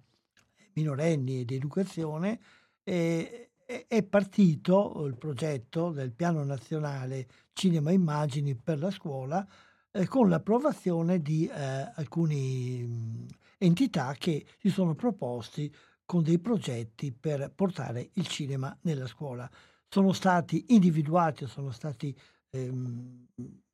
[0.74, 2.38] minorenni e di educazione,
[2.84, 3.50] eh,
[3.88, 9.44] è partito il progetto del Piano Nazionale Cinema Immagini per la scuola
[9.90, 13.26] eh, con l'approvazione di eh, alcune
[13.58, 19.50] entità che si sono proposti con dei progetti per portare il cinema nella scuola.
[19.88, 22.16] Sono stati individuati, sono stati
[22.50, 23.26] ehm,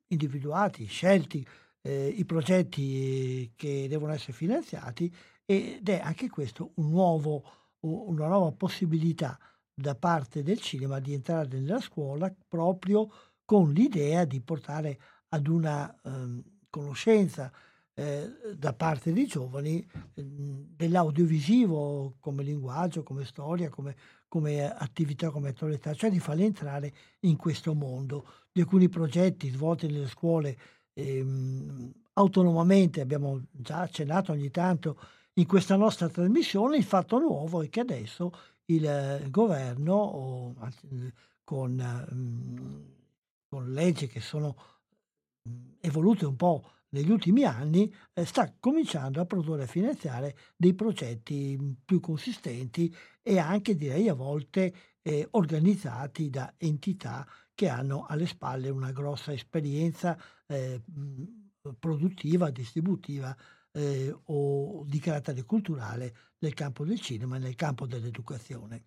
[0.07, 1.45] individuati, scelti
[1.81, 5.13] eh, i progetti che devono essere finanziati
[5.45, 7.43] ed è anche questo un nuovo,
[7.81, 9.37] una nuova possibilità
[9.73, 13.09] da parte del cinema di entrare nella scuola proprio
[13.43, 17.51] con l'idea di portare ad una ehm, conoscenza
[17.93, 23.95] eh, da parte dei giovani eh, dell'audiovisivo come linguaggio, come storia, come,
[24.27, 28.25] come attività, come attualità, cioè di farli entrare in questo mondo.
[28.51, 30.57] Di alcuni progetti svolti nelle scuole
[31.01, 34.97] ehm, autonomamente, abbiamo già accennato ogni tanto
[35.33, 38.31] in questa nostra trasmissione, il fatto nuovo è che adesso
[38.65, 40.55] il eh, governo, o,
[41.43, 42.81] con, mm,
[43.47, 44.55] con leggi che sono
[45.49, 50.73] mm, evolute un po' negli ultimi anni eh, sta cominciando a produrre e finanziare dei
[50.73, 58.05] progetti mm, più consistenti e anche direi a volte eh, organizzati da entità che hanno
[58.07, 60.81] alle spalle una grossa esperienza eh,
[61.77, 63.35] produttiva, distributiva
[63.73, 68.85] eh, o di carattere culturale nel campo del cinema e nel campo dell'educazione.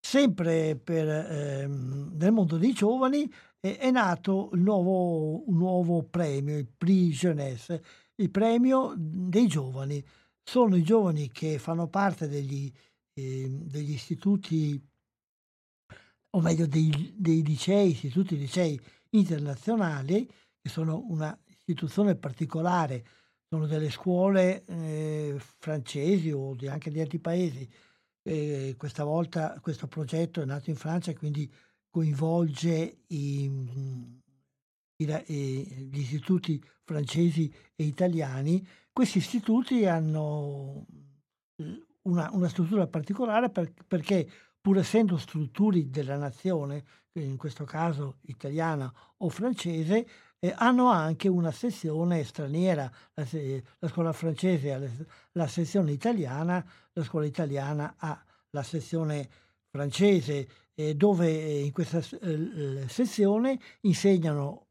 [0.00, 3.30] Sempre per, ehm, nel mondo dei giovani
[3.60, 7.82] eh, è nato il nuovo, un nuovo premio, il Prix Jeunesse,
[8.16, 10.02] il premio dei giovani.
[10.42, 12.72] Sono i giovani che fanno parte degli,
[13.12, 14.80] eh, degli istituti,
[16.30, 20.26] o meglio dei, dei licei, istituti licei internazionali,
[20.60, 23.04] che sono una istituzione particolare,
[23.48, 27.68] sono delle scuole eh, francesi o di, anche di altri paesi
[28.28, 31.50] eh, questa volta questo progetto è nato in Francia e quindi
[31.88, 33.44] coinvolge i,
[34.96, 38.66] i, gli istituti francesi e italiani.
[38.92, 40.86] Questi istituti hanno
[42.02, 44.28] una, una struttura particolare per, perché
[44.68, 50.06] pur essendo strutture della nazione, in questo caso italiana o francese,
[50.38, 53.26] eh, hanno anche una sezione straniera, la,
[53.78, 54.80] la scuola francese ha
[55.32, 56.62] la sezione italiana,
[56.92, 59.30] la scuola italiana ha la sezione
[59.70, 64.66] francese, eh, dove in questa eh, sezione insegnano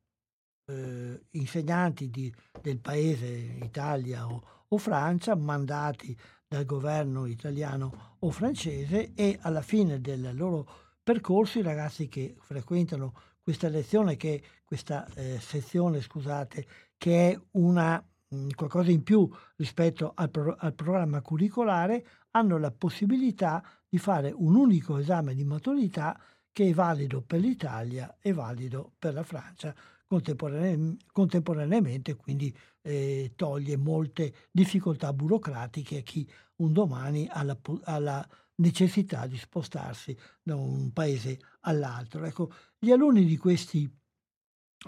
[0.67, 2.31] eh, insegnanti di,
[2.61, 3.25] del paese
[3.63, 6.15] Italia o, o Francia, mandati
[6.47, 10.67] dal governo italiano o francese e alla fine del loro
[11.03, 16.65] percorso i ragazzi che frequentano questa lezione, che questa eh, sezione, scusate,
[16.97, 22.71] che è una mh, qualcosa in più rispetto al, pro, al programma curricolare, hanno la
[22.71, 26.19] possibilità di fare un unico esame di maturità
[26.51, 29.73] che è valido per l'Italia e valido per la Francia
[30.07, 36.27] contemporaneamente, quindi eh, toglie molte difficoltà burocratiche a chi
[36.57, 38.27] un domani ha la, ha la,
[38.57, 42.25] necessità di spostarsi da un paese all'altro.
[42.25, 43.89] Ecco, gli alunni di questi,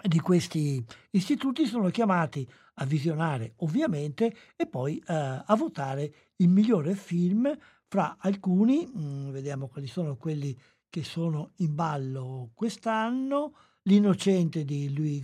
[0.01, 6.95] di questi istituti sono chiamati a visionare ovviamente e poi eh, a votare il migliore
[6.95, 7.55] film
[7.87, 10.57] fra alcuni, mh, mm, vediamo quali sono quelli
[10.89, 13.53] che sono in ballo quest'anno,
[13.83, 15.21] L'innocente di Louis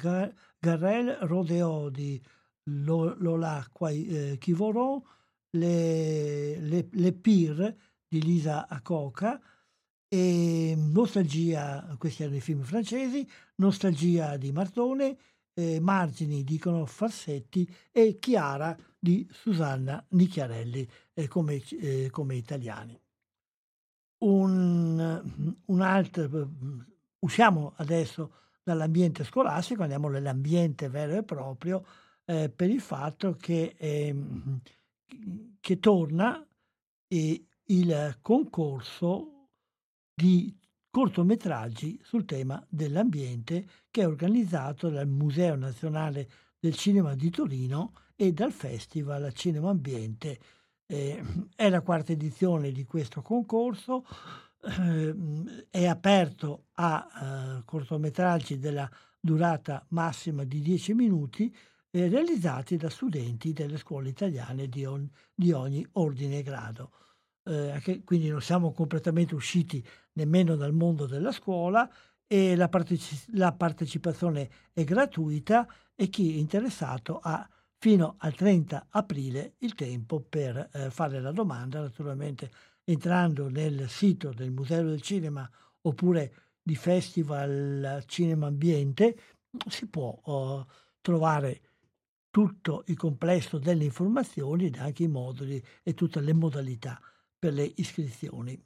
[0.58, 2.22] Garrel, Rodeo di
[2.64, 5.01] Lola eh, Chivoron,
[5.51, 7.78] le, le, le Pire
[8.08, 9.39] di Lisa Acoca
[10.08, 15.18] e Nostalgia, questi erano i film francesi, Nostalgia di Martone,
[15.53, 22.99] eh, Margini dicono Farsetti e Chiara di Susanna Nicchiarelli eh, come, eh, come, italiani.
[24.18, 26.49] Un, un altro,
[27.20, 31.86] usciamo adesso dall'ambiente scolastico, andiamo nell'ambiente vero e proprio
[32.26, 34.16] eh, per il fatto che, eh,
[35.59, 36.43] che torna
[37.07, 39.49] eh, il concorso
[40.16, 40.57] di
[40.89, 46.28] cortometraggi sul tema dell'ambiente che è organizzato dal Museo Nazionale
[46.59, 50.39] del Cinema di Torino e dal Festival Cinema Ambiente.
[50.88, 51.24] Eh,
[51.55, 54.05] è la quarta edizione di questo concorso,
[54.66, 55.16] eh,
[55.70, 57.07] è aperto a
[57.59, 58.89] eh, cortometraggi della
[59.20, 61.55] durata massima di 10 minuti
[61.91, 66.91] eh, realizzati da studenti delle scuole italiane di, on, di ogni ordine e grado.
[67.43, 71.89] Eh, quindi non siamo completamente usciti nemmeno dal mondo della scuola
[72.28, 77.47] e la, parteci- la partecipazione è gratuita e chi è interessato ha
[77.78, 82.49] fino al 30 aprile il tempo per eh, fare la domanda, naturalmente
[82.86, 85.49] entrando nel sito del Museo del Cinema
[85.81, 89.17] oppure di Festival Cinema Ambiente,
[89.67, 90.65] si può uh,
[91.01, 91.61] trovare
[92.29, 96.99] tutto il complesso delle informazioni ed anche i moduli e tutte le modalità
[97.38, 98.61] per le iscrizioni.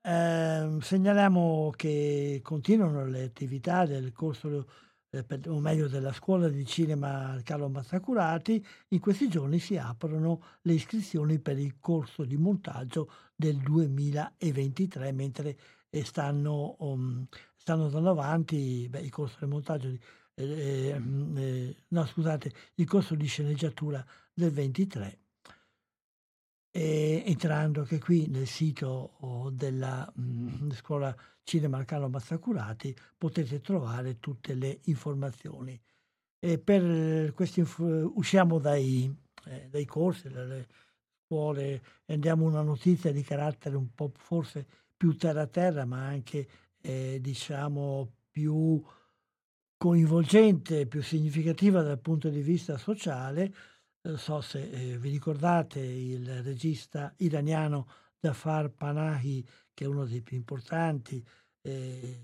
[0.00, 4.68] Eh, segnaliamo che continuano le attività del corso
[5.10, 10.74] eh, o meglio della scuola di cinema Carlo Mazzacurati, in questi giorni si aprono le
[10.74, 15.58] iscrizioni per il corso di montaggio del 2023, mentre
[15.90, 20.00] eh, stanno, um, stanno andando avanti beh, il corso di montaggio di,
[20.34, 25.18] eh, ehm, eh, no scusate, il corso di sceneggiatura del 23
[26.78, 31.12] e entrando anche qui nel sito della mh, mm, scuola
[31.42, 35.76] Cinema Carlo Mazzacurati potete trovare tutte le informazioni.
[36.38, 39.12] E per questi usciamo dai,
[39.46, 40.68] eh, dai corsi, dalle
[41.24, 44.64] scuole e andiamo a una notizia di carattere un po' forse
[44.96, 46.48] più terra terra, ma anche
[46.80, 48.80] eh, diciamo più
[49.76, 53.52] coinvolgente, più significativa dal punto di vista sociale
[54.08, 57.86] non so se eh, vi ricordate il regista iraniano
[58.18, 61.24] Jafar Panahi, che è uno dei più importanti
[61.60, 62.22] eh,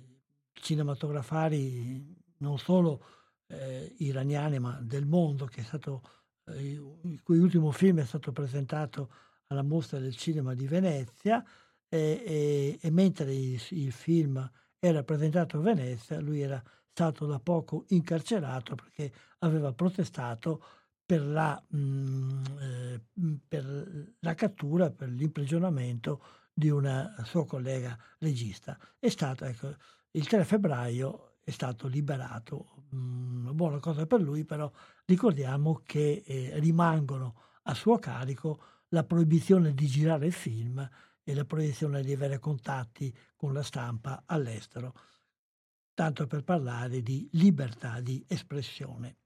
[0.53, 3.05] cinematografari non solo
[3.49, 6.03] eh, iraniani ma del mondo, stato,
[6.47, 6.73] eh,
[7.03, 9.11] il cui ultimo film è stato presentato
[9.49, 11.45] alla mostra del cinema di Venezia
[11.87, 16.61] e mentre il, il film era presentato a Venezia, lui era
[16.91, 20.65] stato da poco incarcerato perché aveva protestato
[21.07, 23.01] per la, mh, mm, eh,
[23.47, 28.79] per la cattura, per l'imprigionamento di una sua collega regista.
[28.99, 29.75] È stato, ecco,
[30.13, 34.71] il 3 febbraio è stato liberato, mh, mm, buona cosa per lui, però
[35.05, 40.89] ricordiamo che eh, rimangono a suo carico la proibizione di girare film
[41.23, 44.95] e la proibizione di avere contatti con la stampa all'estero,
[45.95, 49.17] tanto per parlare di libertà di espressione.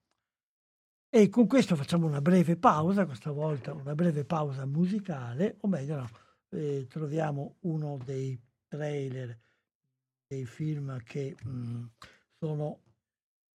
[1.10, 5.96] E con questo facciamo una breve pausa, questa volta una breve pausa musicale, o meglio
[5.96, 6.08] no,
[6.50, 9.38] eh, troviamo uno dei trailer
[10.26, 11.84] dei film che mh, mm,
[12.38, 12.82] sono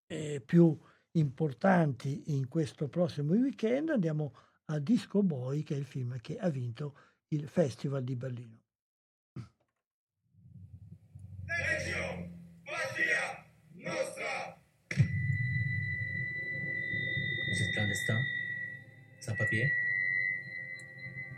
[0.08, 0.76] eh, più
[1.12, 3.90] importanti in questo prossimo weekend.
[3.90, 4.34] Andiamo
[4.66, 6.96] a Disco Boy, che è il film che ha vinto
[7.28, 8.62] il Festival di Berlino.
[11.46, 11.83] Legio,
[17.94, 18.20] clandestin,
[19.20, 19.72] sans papier,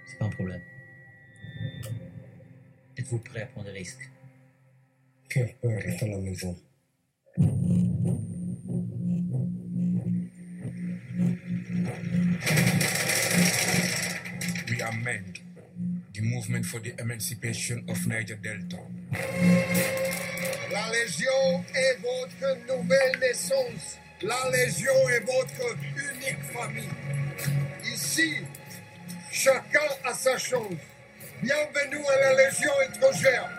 [0.05, 0.61] c'est pas un problème.
[2.97, 4.09] Êtes-vous prêt à prendre des risques?
[5.29, 6.55] Quelle peur, reste à la maison.
[14.69, 15.33] We are men,
[16.13, 18.77] the movement for the emancipation of Niger Delta.
[20.71, 23.99] La Légion est votre nouvelle naissance.
[24.21, 25.75] La Légion est votre
[26.13, 26.89] unique famille.
[27.93, 28.35] Ici,
[29.31, 30.71] chacun a sa chance.
[31.43, 33.49] Bienvenue à la Légion étrangère.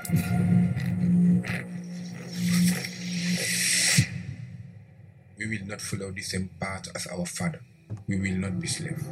[5.39, 7.61] We will not follow the same path as our father.
[8.09, 9.05] We will not be slaves.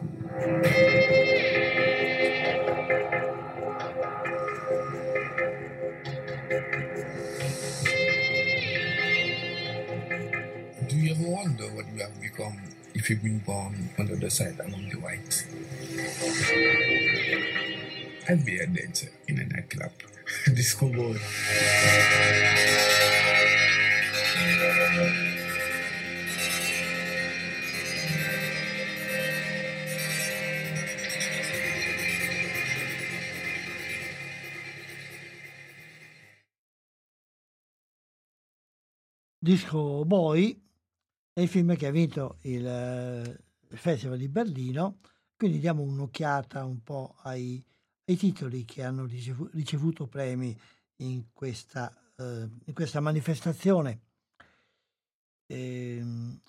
[12.37, 12.57] Become
[12.95, 15.45] if you've been born on the other side among the whites?
[18.28, 19.93] I'd be a dancer in a nightclub.
[20.55, 21.18] Disco boy.
[39.45, 40.63] Disco Boy
[41.35, 45.01] è il film che ha vinto il, eh, il Festival di Berlino,
[45.37, 47.62] quindi diamo un'occhiata un po' ai,
[48.05, 50.57] ai titoli che hanno ricevu- ricevuto premi
[50.99, 54.01] in questa, eh, in questa manifestazione.
[55.47, 56.41] Ehm,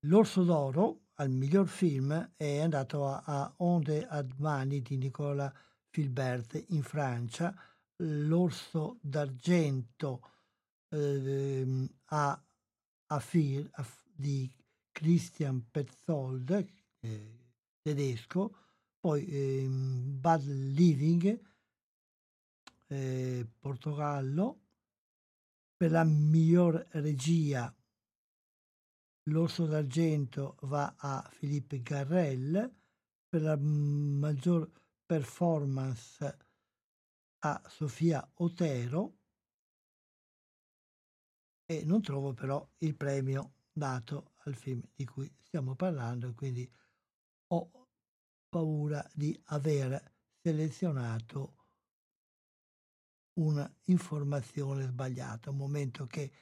[0.00, 5.52] L'Orso d'Oro al miglior film è andato a, a Onde ad Mani di Nicola
[5.88, 7.54] Filbert in Francia,
[8.00, 10.20] L'Orso d'Argento
[10.90, 12.45] ehm, a,
[13.08, 14.50] a, Fir, a F- di
[14.90, 16.50] Christian Petzold,
[17.00, 17.38] eh,
[17.82, 18.56] tedesco,
[18.98, 21.40] poi ehm, Bad Living,
[22.88, 24.60] eh, Portogallo,
[25.76, 27.72] per la miglior regia
[29.30, 32.74] l'Orso d'Argento va a Philippe Garrel,
[33.28, 34.70] per la maggior
[35.04, 36.38] performance
[37.40, 39.18] a Sofia Otero
[41.66, 46.70] e non trovo però il premio dato al film di cui stiamo parlando, quindi
[47.48, 47.70] ho
[48.48, 51.54] paura di aver selezionato
[53.34, 56.32] una informazione sbagliata, un momento che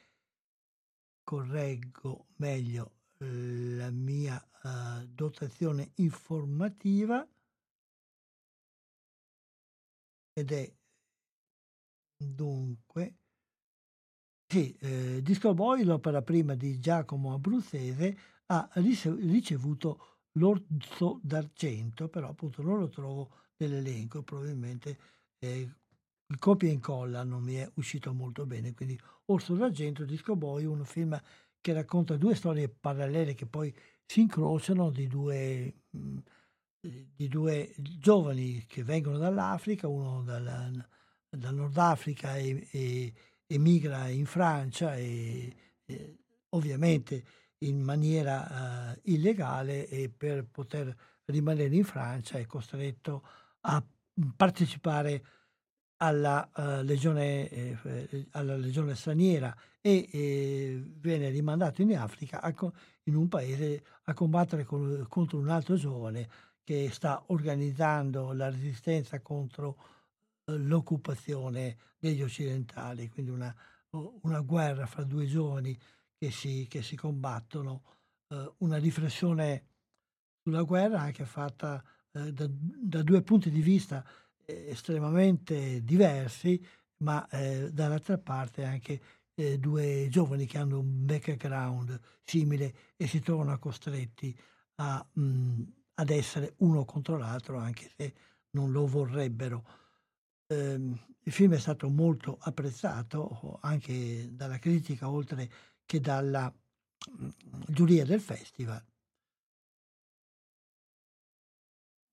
[1.25, 7.27] correggo meglio la mia uh, dotazione informativa
[10.33, 10.77] ed è
[12.17, 13.24] dunque
[14.55, 22.29] sì, eh, Disco Boy, l'opera prima di Giacomo Abruzzese, ha rice- ricevuto l'Orso d'Argento, però
[22.29, 24.97] appunto non lo trovo nell'elenco, probabilmente
[25.41, 25.69] eh,
[26.27, 30.65] il copia e incolla non mi è uscito molto bene, quindi Orso d'Argento, Disco Boy,
[30.67, 31.21] un film
[31.61, 33.75] che racconta due storie parallele che poi
[34.07, 36.19] si incrociano di due, mh,
[37.17, 40.87] di due giovani che vengono dall'Africa, uno dal,
[41.29, 43.13] dal Nord Africa e, e
[43.55, 46.17] emigra in Francia e, e
[46.51, 47.25] ovviamente
[47.59, 50.95] in maniera uh, illegale e per poter
[51.27, 53.27] rimanere in Francia è costretto
[53.63, 53.83] a
[54.37, 55.25] partecipare
[55.99, 62.53] alla, uh, legione, eh, alla legione straniera e eh, viene rimandato in Africa a,
[63.05, 66.29] in un paese a combattere con, contro un altro giovane
[66.63, 69.94] che sta organizzando la resistenza contro
[70.47, 73.55] l'occupazione degli occidentali, quindi una,
[74.23, 75.77] una guerra fra due giovani
[76.19, 77.83] che si, che si combattono,
[78.29, 79.67] eh, una riflessione
[80.43, 81.83] sulla guerra anche fatta
[82.13, 84.05] eh, da, da, due punti di vista
[84.45, 86.65] eh, estremamente diversi,
[86.99, 89.01] ma eh, dall'altra parte anche
[89.35, 94.37] eh, due giovani che hanno un background simile e si trovano costretti
[94.77, 95.63] a, mh,
[95.95, 98.15] ad essere uno contro l'altro, anche se
[98.51, 99.65] non lo vorrebbero.
[100.47, 105.51] Ehm, il film è stato molto apprezzato anche dalla critica, oltre
[105.87, 107.29] che dalla mh,
[107.69, 108.85] giuria del festival.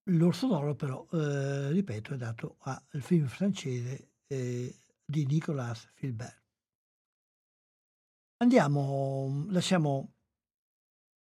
[0.09, 6.39] L'Orso d'Oro però, eh, ripeto, è dato al film francese eh, di Nicolas Filbert.
[8.37, 10.13] Andiamo, lasciamo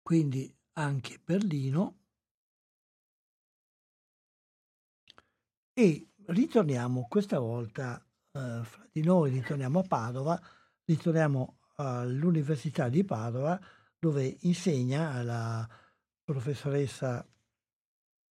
[0.03, 1.99] quindi anche Berlino
[5.75, 8.03] e ritorniamo questa volta
[8.33, 10.41] eh, fra di noi, ritorniamo a Padova,
[10.85, 13.59] ritorniamo all'Università di Padova
[13.99, 15.69] dove insegna alla
[16.25, 17.27] professoressa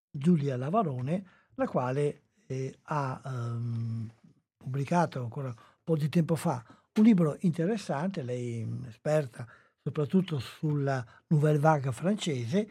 [0.10, 1.26] Giulia Lavarone,
[1.56, 4.12] la quale eh, ha ehm,
[4.58, 6.64] pubblicato ancora un po' di tempo fa
[6.96, 9.48] un libro interessante, lei è esperta
[9.82, 12.70] soprattutto sulla Nouvelle Vague francese,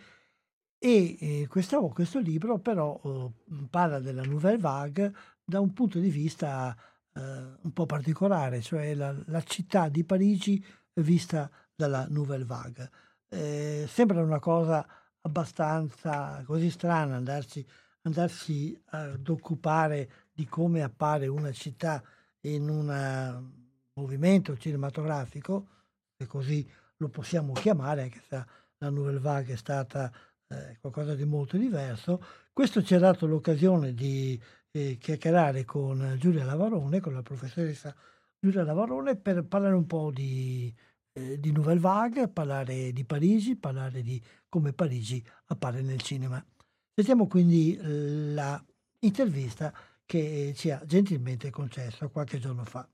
[0.79, 3.33] e eh, questo libro però eh,
[3.71, 5.15] parla della Nouvelle Vague
[5.45, 6.77] da un punto di vista
[7.15, 10.65] eh, un po' particolare, cioè la, la, città di Parigi
[10.95, 12.91] vista dalla Nouvelle Vague.
[13.29, 14.87] Eh, sembra una cosa
[15.23, 17.65] abbastanza così strana andarsi,
[18.03, 22.03] andarsi ad occupare di come appare una città
[22.43, 23.53] in un
[23.95, 25.67] movimento cinematografico,
[26.17, 26.69] se così
[26.99, 28.45] lo possiamo chiamare, anche se
[28.79, 30.13] la Nouvelle Vague è stata
[30.49, 32.23] eh, qualcosa di molto diverso.
[32.53, 34.41] Questo ci ha dato l'occasione di
[34.71, 37.95] eh, chiacchierare con Giulia Lavarone, con la professoressa
[38.39, 40.73] Giulia Lavarone, per parlare un po' di,
[41.13, 46.45] eh, di Nouvelle Vague, parlare di Parigi, parlare di come Parigi appare nel cinema.
[46.95, 47.79] Sentiamo quindi
[48.33, 48.63] la
[49.01, 49.73] intervista
[50.07, 52.89] che ci ha gentilmente concesso qualche giorno fa.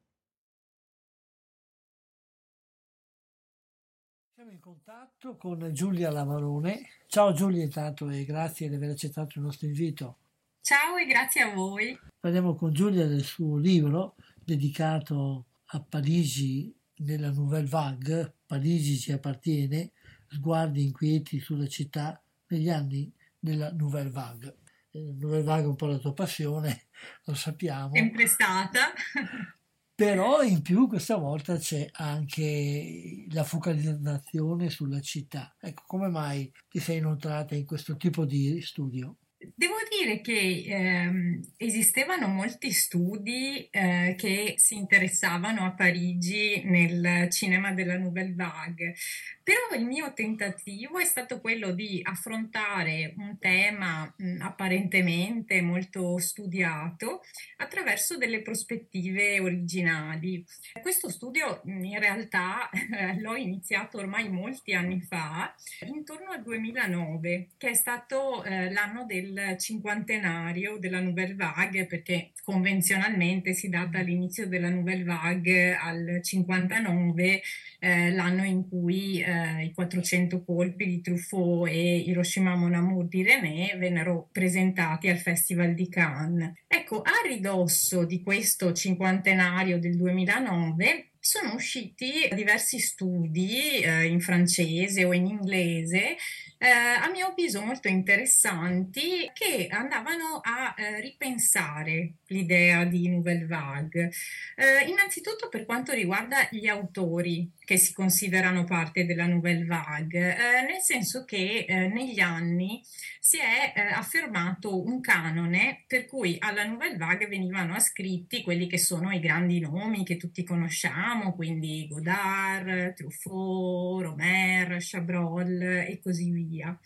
[4.43, 6.88] Siamo in contatto con Giulia Lavarone.
[7.07, 10.18] Ciao Giulia intanto e grazie di aver accettato il nostro invito.
[10.61, 11.97] Ciao e grazie a voi.
[12.18, 19.93] Parliamo con Giulia del suo libro dedicato a Parigi nella Nouvelle Vague, Parigi ci appartiene,
[20.26, 24.57] sguardi inquieti sulla città negli anni della Nouvelle Vague.
[24.90, 26.86] Eh, Nouvelle Vague è un po' la tua passione,
[27.26, 27.95] lo sappiamo.
[27.95, 28.93] Sempre stata.
[29.95, 35.55] Però in più questa volta c'è anche la focalizzazione sulla città.
[35.59, 39.16] Ecco, come mai ti sei inoltrata in questo tipo di studio?
[39.55, 47.72] Devo dire che ehm, esistevano molti studi eh, che si interessavano a Parigi nel cinema
[47.72, 48.95] della Nouvelle Vague,
[49.43, 57.22] però il mio tentativo è stato quello di affrontare un tema mh, apparentemente molto studiato
[57.57, 60.45] attraverso delle prospettive originali.
[60.80, 65.53] Questo studio in realtà eh, l'ho iniziato ormai molti anni fa,
[65.86, 72.33] intorno al 2009, che è stato eh, l'anno del il cinquantenario della Nouvelle Vague, perché
[72.45, 77.43] convenzionalmente si data l'inizio della Nouvelle Vague al 59,
[77.78, 83.22] eh, l'anno in cui eh, i 400 colpi di Truffaut e Hiroshima Mon Amour di
[83.22, 86.53] René vennero presentati al Festival di Cannes.
[86.68, 95.05] Ecco, a ridosso di questo cinquantenario del 2009 sono usciti diversi studi eh, in francese
[95.05, 96.16] o in inglese
[96.63, 104.13] eh, a mio avviso molto interessanti che andavano a eh, ripensare l'idea di Nouvelle Vague.
[104.55, 110.63] Eh, innanzitutto per quanto riguarda gli autori che si considerano parte della Nouvelle Vague, eh,
[110.63, 112.81] nel senso che eh, negli anni
[113.19, 118.79] si è eh, affermato un canone per cui alla Nouvelle Vague venivano ascritti quelli che
[118.79, 126.51] sono i grandi nomi che tutti conosciamo, quindi Godard, Truffaut, Romer, Chabrol e così via
[126.53, 126.78] via.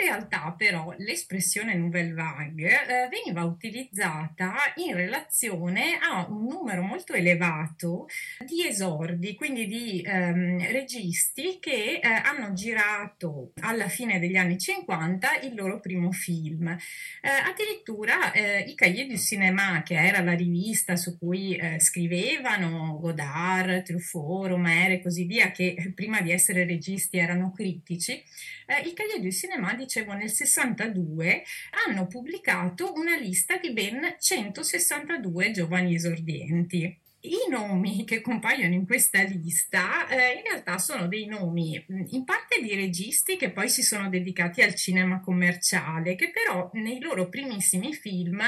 [0.00, 7.12] In realtà però l'espressione nouvelle vague eh, veniva utilizzata in relazione a un numero molto
[7.12, 8.06] elevato
[8.46, 15.40] di esordi, quindi di ehm, registi che eh, hanno girato alla fine degli anni 50
[15.42, 16.68] il loro primo film.
[16.68, 22.98] Eh, addirittura eh, i Cahiers du Cinéma, che era la rivista su cui eh, scrivevano
[22.98, 28.22] Godard, Truffaut, Romer e così via, che prima di essere registi erano critici,
[28.70, 31.42] eh, i Cahiers du Cinéma dicevo nel 62,
[31.86, 36.96] hanno pubblicato una lista di ben 162 giovani esordienti.
[37.22, 42.62] I nomi che compaiono in questa lista eh, in realtà sono dei nomi in parte
[42.62, 47.92] di registi che poi si sono dedicati al cinema commerciale, che però nei loro primissimi
[47.92, 48.40] film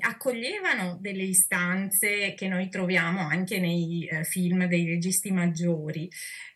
[0.00, 6.08] accoglievano delle istanze che noi troviamo anche nei eh, film dei registi maggiori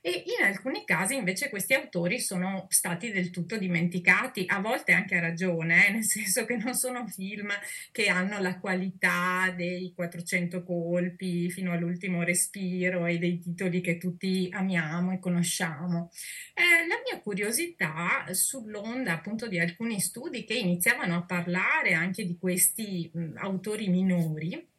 [0.04, 5.16] e in alcuni casi invece questi autori sono stati del tutto dimenticati, a volte anche
[5.16, 7.50] a ragione, eh, nel senso che non sono film
[7.92, 14.48] che hanno la qualità dei 400 colpi fino all'ultimo respiro e dei titoli che tutti
[14.50, 16.10] amiamo e conosciamo.
[16.54, 22.36] Eh, la mia curiosità sull'onda appunto di alcuni studi che iniziavano a parlare anche di
[22.38, 24.70] questi mh, autori minori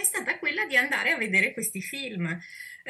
[0.00, 2.38] è stata quella di andare a vedere questi film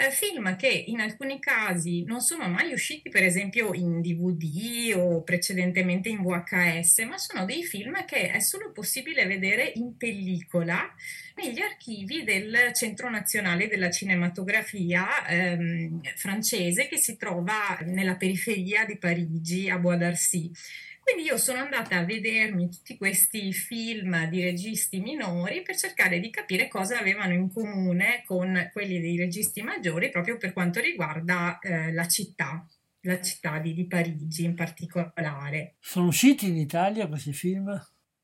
[0.01, 5.22] eh, film che in alcuni casi non sono mai usciti, per esempio in DVD o
[5.22, 10.90] precedentemente in VHS, ma sono dei film che è solo possibile vedere in pellicola
[11.36, 18.96] negli archivi del Centro Nazionale della Cinematografia ehm, francese che si trova nella periferia di
[18.96, 20.51] Parigi, a Bois d'Arcy.
[21.12, 26.30] Quindi io sono andata a vedermi tutti questi film di registi minori per cercare di
[26.30, 31.92] capire cosa avevano in comune con quelli dei registi maggiori proprio per quanto riguarda eh,
[31.92, 32.64] la città,
[33.00, 35.74] la città di, di, Parigi in particolare.
[35.80, 37.68] Sono usciti in Italia questi film?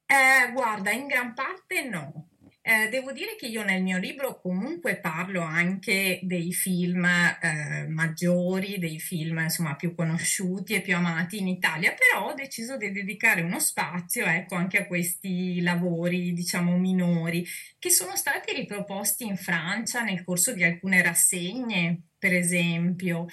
[0.07, 2.26] Eh, guarda, in gran parte no.
[2.69, 8.81] Eh, devo dire che io nel mio libro comunque parlo anche dei film eh, maggiori,
[8.81, 13.43] dei film insomma più conosciuti e più amati in Italia, però ho deciso di dedicare
[13.43, 17.47] uno spazio ecco, anche a questi lavori diciamo minori
[17.79, 23.27] che sono stati riproposti in Francia nel corso di alcune rassegne per esempio,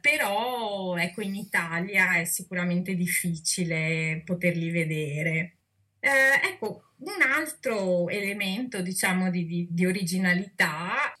[0.00, 5.56] però ecco in Italia è sicuramente difficile poterli vedere.
[5.98, 11.14] Eh, ecco, un altro elemento, diciamo, di, di, di originalità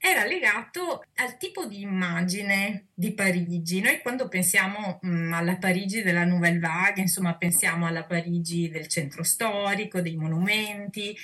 [0.00, 3.80] era legato al tipo di immagine di Parigi.
[3.80, 8.86] Noi quando pensiamo mh, mm, alla Parigi della Nouvelle Vague, insomma, pensiamo alla Parigi del
[8.86, 11.16] centro storico, dei monumenti,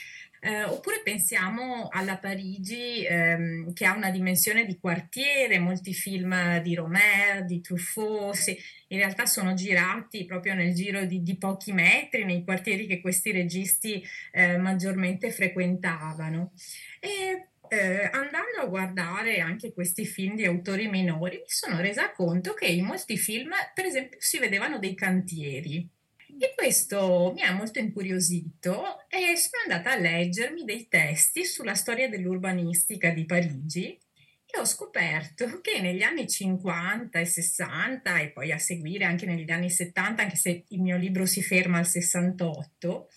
[0.44, 6.74] eh, oppure pensiamo alla Parigi ehm, che ha una dimensione di quartiere, molti film di
[6.74, 8.54] Romer, di Truffaut, sì,
[8.88, 13.32] in realtà sono girati proprio nel giro di, di pochi metri, nei quartieri che questi
[13.32, 16.52] registi eh, maggiormente frequentavano.
[17.00, 22.52] E eh, andando a guardare anche questi film di autori minori, mi sono resa conto
[22.52, 25.88] che in molti film, per esempio, si vedevano dei cantieri.
[26.38, 32.08] E questo mi ha molto incuriosito e sono andata a leggermi dei testi sulla storia
[32.08, 33.98] dell'urbanistica di Parigi
[34.54, 39.50] e ho scoperto che negli anni 50 e 60 e poi a seguire anche negli
[39.50, 43.08] anni 70, anche se il mio libro si ferma al 68,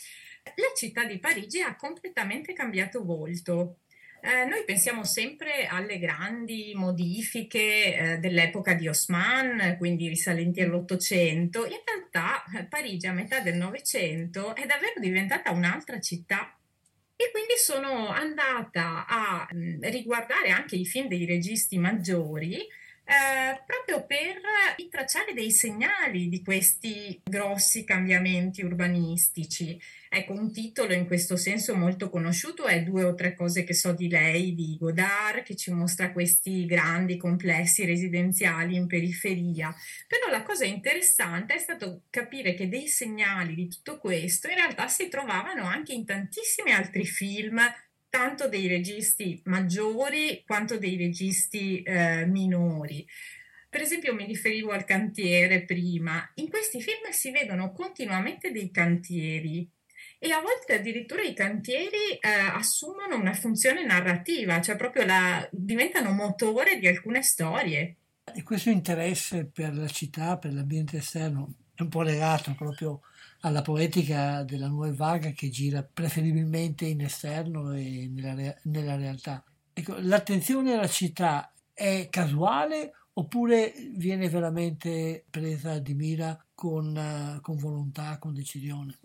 [0.44, 3.80] la città di Parigi ha completamente cambiato volto.
[4.20, 11.66] Eh, noi pensiamo sempre alle grandi modifiche eh, dell'epoca di Osman, quindi risalenti all'Ottocento.
[11.66, 16.58] In realtà eh, Parigi a metà del Novecento è davvero diventata un'altra città.
[17.16, 22.66] E quindi sono andata a mh, mm, riguardare anche i film dei registi maggiori
[23.08, 24.42] eh, proprio per
[24.76, 29.80] intracciare dei segnali di questi grossi cambiamenti urbanistici.
[30.10, 33.94] Ecco, un titolo in questo senso molto conosciuto è Due o tre cose che so
[33.94, 39.74] di lei di Godard, che ci mostra questi grandi complessi residenziali in periferia.
[40.08, 44.88] Però la cosa interessante è stato capire che dei segnali di tutto questo in realtà
[44.90, 47.60] si trovavano anche in tantissimi altri film
[48.10, 53.06] tanto dei registi maggiori quanto dei registi eh, minori.
[53.70, 59.70] Per esempio mi riferivo al cantiere prima, in questi film si vedono continuamente dei cantieri
[60.20, 66.12] e a volte addirittura i cantieri eh, assumono una funzione narrativa, cioè proprio la, diventano
[66.12, 67.98] motore di alcune storie.
[68.34, 73.02] E questo interesse per la città, per l'ambiente esterno, è un po' legato proprio
[73.48, 79.44] alla poetica della nuova vaga che gira preferibilmente in esterno e nella, re- nella realtà.
[79.74, 88.18] Ecco, l'attenzione alla città è casuale oppure viene veramente presa di mira con, con volontà,
[88.20, 88.98] con decisione?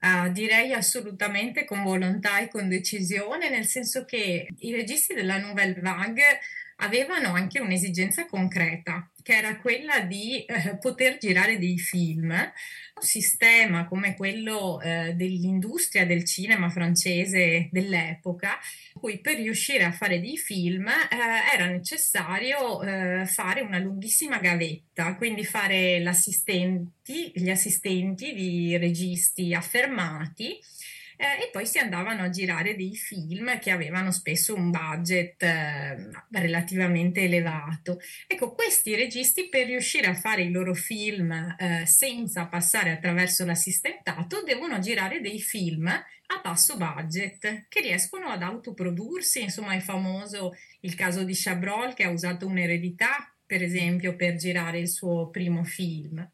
[0.00, 5.80] Uh, direi assolutamente con volontà e con decisione, nel senso che i registi della Nouvelle
[5.80, 6.38] Vague
[6.80, 12.30] avevano anche un'esigenza concreta, che era quella di eh, poter girare dei film.
[12.30, 18.58] Un sistema come quello eh, dell'industria del cinema francese dell'epoca,
[18.94, 24.38] in cui per riuscire a fare dei film eh, era necessario eh, fare una lunghissima
[24.38, 26.06] gavetta, quindi fare gli
[27.50, 30.58] assistenti di registi affermati
[31.20, 36.10] eh, e poi si andavano a girare dei film che avevano spesso un budget eh,
[36.30, 37.98] relativamente elevato.
[38.28, 44.42] Ecco, questi registi per riuscire a fare i loro film eh, senza passare attraverso l'assistentato
[44.44, 50.94] devono girare dei film a basso budget che riescono ad autoprodursi, insomma è famoso il
[50.94, 56.30] caso di Chabrol che ha usato un'eredità per esempio per girare il suo primo film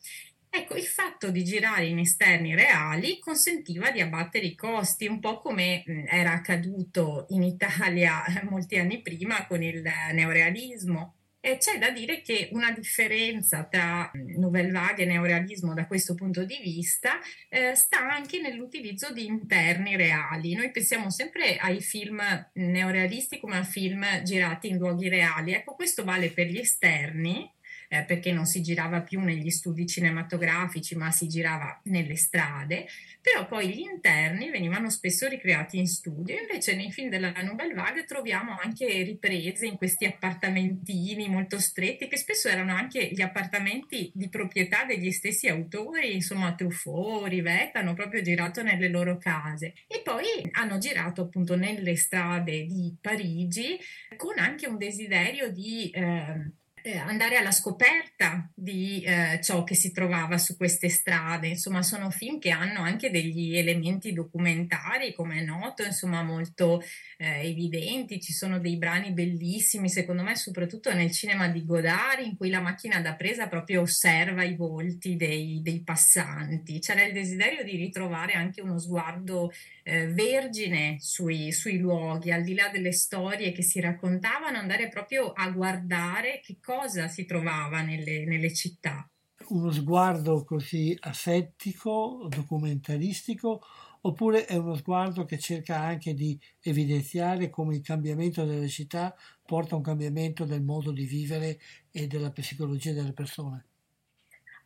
[0.57, 5.41] Ecco, il fatto di girare in esterni reali consentiva di abbattere i costi, un po'
[5.41, 9.83] come era accaduto in Italia molti anni prima con il
[10.13, 11.17] neorealismo.
[11.41, 16.45] Eh, c'è da dire che una differenza tra Nouvelle Vague e neorealismo da questo punto
[16.45, 20.55] di vista eh, sta anche nell'utilizzo di interni reali.
[20.55, 25.53] Noi pensiamo sempre ai film neorealisti come a film girati in luoghi reali.
[25.53, 27.51] Ecco, questo vale per gli esterni,
[27.89, 32.87] eh, perché non si girava più negli studi cinematografici, ma si girava nelle strade,
[33.21, 38.05] però poi gli interni venivano spesso ricreati in studio, invece nei film della Nouvelle Vague
[38.05, 44.29] troviamo anche riprese in questi appartamentini molto stretti, che spesso erano anche gli appartamenti di
[44.29, 49.75] proprietà degli stessi autori, insomma Truffaut, Rivetta, hanno proprio girato nelle loro case.
[49.87, 53.79] E poi hanno girato appunto nelle strade di Parigi
[54.17, 55.91] con anche un desiderio di...
[55.91, 56.53] Eh,
[56.87, 61.49] eh, andare alla scoperta di eh, ciò che si trovava su queste strade.
[61.49, 66.83] Insomma, sono film che hanno anche degli elementi documentari, come è noto, insomma, molto
[67.17, 68.21] eh, evidenti.
[68.21, 72.61] Ci sono dei brani bellissimi, secondo me, soprattutto nel cinema di Godard, in cui la
[72.61, 76.81] macchina da presa proprio osserva i volti dei, dei passanti.
[76.81, 79.51] C'era il desiderio di ritrovare anche uno sguardo
[79.85, 85.33] eh, vergine sui, sui luoghi, al di là delle storie che si raccontavano, andare proprio
[85.33, 89.09] a guardare che cosa si trovava nelle, nelle città.
[89.49, 93.61] Uno sguardo così asettico, documentaristico,
[94.01, 99.15] oppure è uno sguardo che cerca anche di evidenziare come il cambiamento delle città
[99.45, 101.61] porta a un cambiamento del modo di vivere
[101.91, 103.67] e della psicologia delle persone?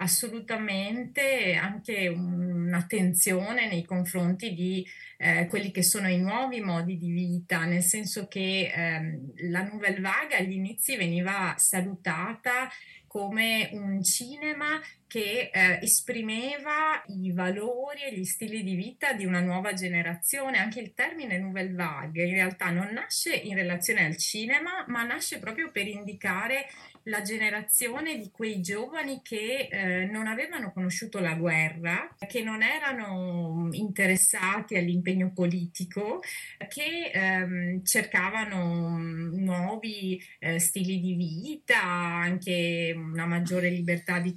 [0.00, 4.86] Assolutamente anche un'attenzione nei confronti di
[5.16, 10.00] eh, quelli che sono i nuovi modi di vita, nel senso che ehm, la Nouvelle
[10.00, 12.68] Vague agli inizi veniva salutata
[13.06, 19.40] come un cinema che eh, esprimeva i valori e gli stili di vita di una
[19.40, 20.58] nuova generazione.
[20.58, 25.38] Anche il termine Nouvelle Vague in realtà non nasce in relazione al cinema, ma nasce
[25.38, 26.66] proprio per indicare
[27.08, 33.68] la generazione di quei giovani che eh, non avevano conosciuto la guerra, che non erano
[33.72, 36.20] interessati all'impegno politico,
[36.68, 44.34] che ehm, cercavano nuovi eh, stili di vita, anche una maggiore libertà di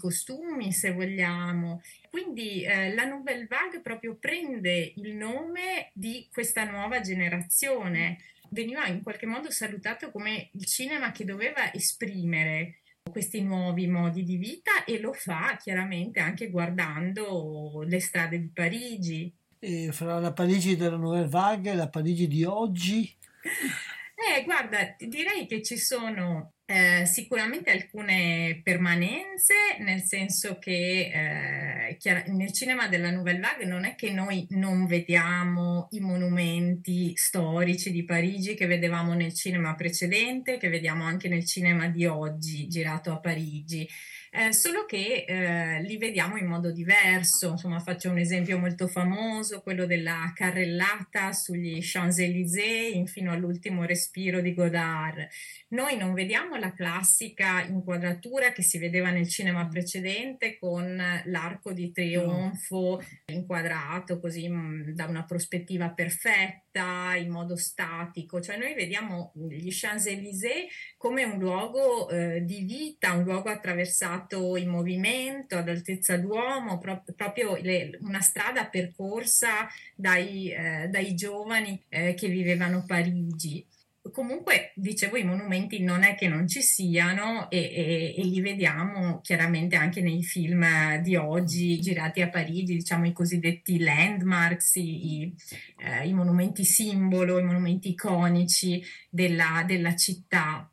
[0.62, 1.82] costumi, se vogliamo.
[2.10, 8.18] Quindi eh, la Nouvelle Vague proprio prende il nome di questa nuova generazione
[8.50, 14.36] veniva in qualche modo salutato come il cinema che doveva esprimere questi nuovi modi di
[14.36, 19.34] vita e lo fa chiaramente anche guardando le strade di Parigi.
[19.58, 23.16] E fra la Parigi della Nouvelle Vague e la Parigi di oggi?
[24.24, 32.28] Eh, guarda, direi che ci sono eh, sicuramente alcune permanenze, nel senso che eh, chiar-
[32.28, 38.06] nel cinema della Nouvelle Vague non è che noi non vediamo i monumenti storici di
[38.06, 43.20] Parigi che vedevamo nel cinema precedente, che vediamo anche nel cinema di oggi girato a
[43.20, 43.90] Parigi
[44.34, 47.50] eh, solo che eh, li vediamo in modo diverso.
[47.50, 54.54] Insomma, faccio un esempio molto famoso, quello della carrellata sugli Champs-Élysées fino all'ultimo respiro di
[54.54, 55.28] Godard.
[55.70, 61.92] Noi non vediamo la classica inquadratura che si vedeva nel cinema precedente con l'arco di
[61.92, 68.40] trionfo inquadrato così mm, da una prospettiva perfetta, in modo statico.
[68.40, 70.68] Cioè noi vediamo gli Champs-Élysées
[70.98, 77.04] come un luogo eh, di vita, un luogo attraversato in movimento ad altezza d'uomo, pro-
[77.16, 83.66] proprio le, una strada percorsa dai, eh, dai giovani eh, che vivevano Parigi.
[84.10, 89.22] Comunque, dicevo, i monumenti non è che non ci siano e, e, e, li vediamo
[89.22, 95.36] chiaramente anche nei film di oggi girati a Parigi, diciamo i cosiddetti landmarks, i, i,
[95.78, 100.68] eh, i monumenti simbolo, i monumenti iconici della, della città.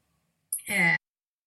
[0.65, 0.97] Eh,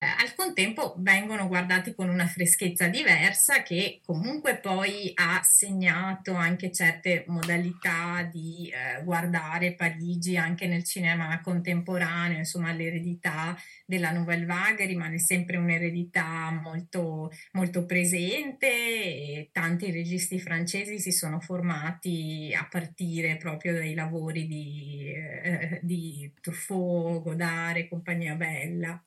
[0.04, 7.24] al contempo vengono guardati con una freschezza diversa che comunque poi ha segnato anche certe
[7.28, 15.20] modalità di eh, guardare Parigi anche nel cinema contemporaneo, insomma l'eredità della Nouvelle Vague rimane
[15.20, 23.74] sempre un'eredità molto, molto presente e tanti registi francesi si sono formati a partire proprio
[23.74, 29.00] dai lavori di, eh, di Truffaut, Godard e compagnia bella.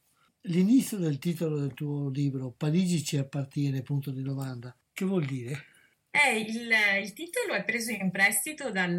[0.48, 5.64] L'inizio del titolo del tuo libro, Parigi ci appartiene, punto di domanda, che vuol dire?
[6.10, 6.70] Eh, il,
[7.02, 8.98] il, titolo è preso in prestito dal,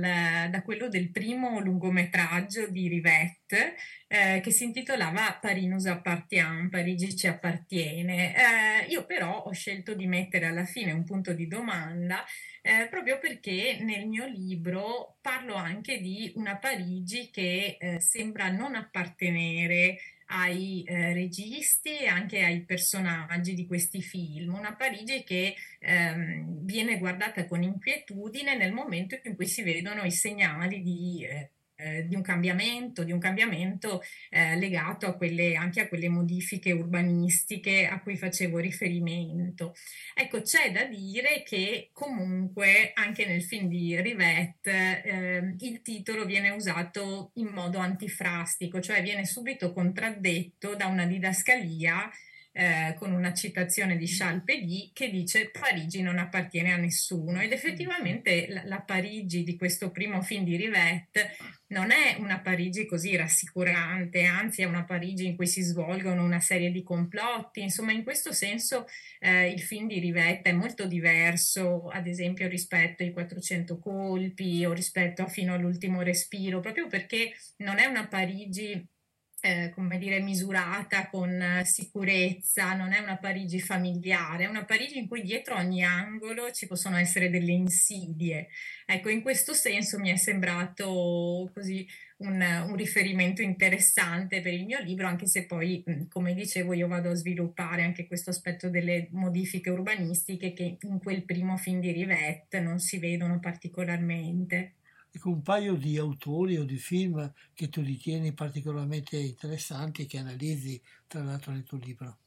[0.49, 3.75] da quello del primo lungometraggio di Rivette
[4.07, 8.35] eh, che si intitolava Paris nous appartient, Parigi ci appartiene.
[8.35, 12.25] Eh, io però ho scelto di mettere alla fine un punto di domanda
[12.61, 18.73] eh, proprio perché nel mio libro parlo anche di una Parigi che eh, sembra non
[18.73, 24.53] appartenere ai eh, registi e anche ai personaggi di questi film.
[24.53, 30.11] Una Parigi che ehm, viene guardata con inquietudine nel momento in cui si vedono i
[30.11, 35.81] segnali di eh, eh, di un cambiamento, di un cambiamento eh, legato a quelle, anche
[35.81, 39.73] a quelle modifiche urbanistiche a cui facevo riferimento.
[40.13, 46.49] Ecco, c'è da dire che comunque anche nel film di Rivette eh, il titolo viene
[46.49, 52.09] usato in modo antifrastico, cioè viene subito contraddetto da una didascalia
[52.57, 57.51] eh, con una citazione di Charles Péguy che dice Parigi non appartiene a nessuno ed
[57.51, 61.35] effettivamente la, la Parigi di questo primo film di Rivette
[61.67, 66.39] non è una Parigi così rassicurante, anzi è una Parigi in cui si svolgono una
[66.39, 68.85] serie di complotti, insomma in questo senso
[69.19, 74.73] eh, il film di Rivette è molto diverso ad esempio rispetto ai 400 colpi o
[74.73, 78.87] rispetto a fino all'ultimo respiro, proprio perché non è una Parigi
[79.45, 85.07] eh, come dire, misurata con sicurezza, non è una Parigi familiare, è una Parigi in
[85.07, 88.47] cui dietro ogni angolo ci possono essere delle insidie.
[88.87, 91.87] Ecco, in questo senso mi è sembrato così
[92.17, 97.11] un, un riferimento interessante per il mio libro, anche se poi, come dicevo, io vado
[97.11, 102.59] a sviluppare anche questo aspetto delle modifiche urbanistiche che in quel primo film di Rivette
[102.59, 104.74] non si vedono particolarmente
[105.15, 110.17] ecco, un paio di autori o di film che tu ritieni particolarmente interessanti e che
[110.17, 112.17] analizzi tra l'altro nel tuo libro.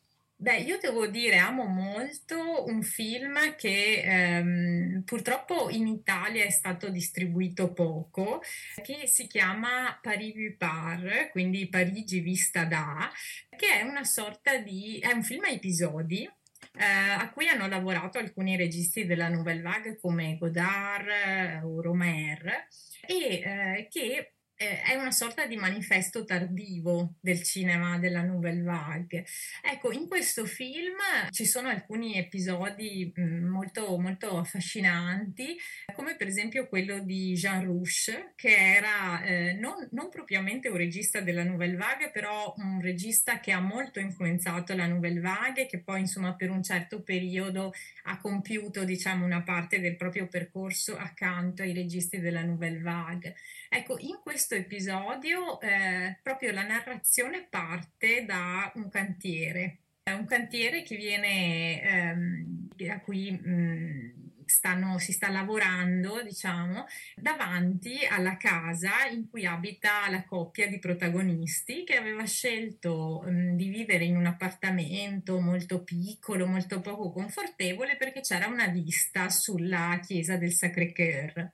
[0.40, 6.90] Beh, io devo dire, amo molto un film che ehm, purtroppo in Italia è stato
[6.90, 8.40] distribuito poco,
[8.80, 13.10] che si chiama Paris vu par, quindi Parigi vista da,
[13.56, 15.00] che è una sorta di...
[15.00, 16.30] è un film a episodi,
[16.74, 22.66] eh, a cui hanno lavorato alcuni registi della Nouvelle Vague come Godard eh, o Romer
[23.06, 29.24] e eh, che eh, è una sorta di manifesto tardivo del cinema della Nouvelle Vague.
[29.62, 30.96] Ecco, in questo film
[31.30, 35.56] ci sono alcuni episodi mm, molto, molto affascinanti,
[35.94, 41.20] come per esempio quello di Jean Rouche, che era eh, non, non, propriamente un regista
[41.20, 46.00] della Nouvelle Vague, però un regista che ha molto influenzato la Nouvelle Vague, che poi
[46.00, 47.72] insomma per un certo periodo
[48.04, 53.36] ha compiuto diciamo una parte del proprio percorso accanto ai registi della Nouvelle Vague.
[53.70, 60.96] Ecco, in questo episodio eh, proprio la narrazione parte da un cantiere, un cantiere che
[60.96, 69.44] viene, ehm, a cui mh, stanno, si sta lavorando, diciamo, davanti alla casa in cui
[69.44, 75.82] abita la coppia di protagonisti che aveva scelto mh, di vivere in un appartamento molto
[75.84, 81.50] piccolo, molto poco confortevole perché c'era una vista sulla chiesa del Sacré-Cœur.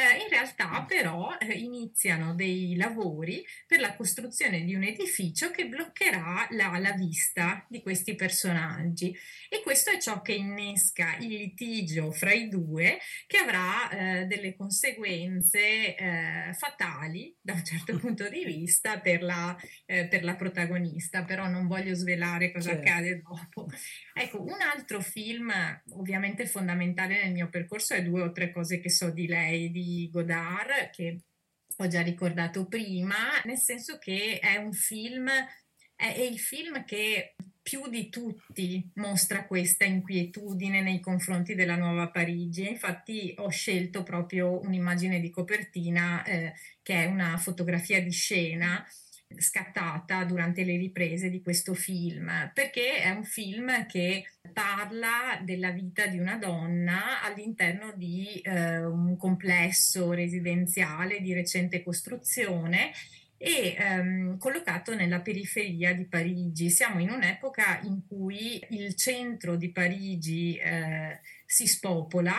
[0.00, 5.68] Eh, in realtà però eh, iniziano dei lavori per la costruzione di un edificio che
[5.68, 9.14] bloccherà la, la, vista di questi personaggi
[9.50, 14.56] e questo è ciò che innesca il litigio fra i due che avrà eh, delle
[14.56, 21.24] conseguenze eh, fatali da un certo punto di vista per la, eh, per la protagonista,
[21.24, 22.88] però non voglio svelare cosa certo.
[22.88, 23.68] accade dopo.
[24.14, 25.52] Ecco, un altro film
[25.90, 29.89] ovviamente fondamentale nel mio percorso è Due o tre cose che so di lei di
[30.10, 31.20] Godard, che
[31.76, 37.34] ho già ricordato prima, nel senso che è un film, è, è il film che
[37.62, 42.68] più di tutti mostra questa inquietudine nei confronti della nuova Parigi.
[42.68, 48.84] Infatti ho scelto proprio un'immagine di copertina eh, che è una fotografia di scena
[49.36, 56.06] scattata durante le riprese di questo film, perché è un film che parla della vita
[56.06, 62.92] di una donna all'interno di eh, un complesso residenziale di recente costruzione
[63.42, 66.68] e ehm, collocato nella periferia di Parigi.
[66.68, 72.34] Siamo in un'epoca in cui il centro di Parigi eh, si spopola,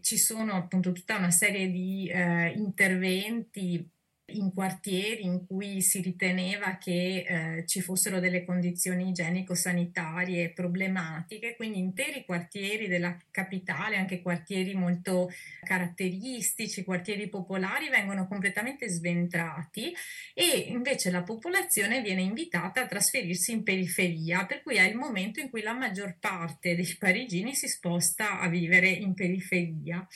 [0.00, 3.88] ci sono appunto tutta una serie di eh, interventi
[4.26, 11.78] in quartieri in cui si riteneva che eh, ci fossero delle condizioni igienico-sanitarie problematiche, quindi
[11.78, 15.30] interi quartieri della capitale, anche quartieri molto
[15.62, 19.92] caratteristici, quartieri popolari, vengono completamente sventrati
[20.32, 25.40] e invece la popolazione viene invitata a trasferirsi in periferia, per cui è il momento
[25.40, 30.06] in cui la maggior parte dei parigini si sposta a vivere in periferia.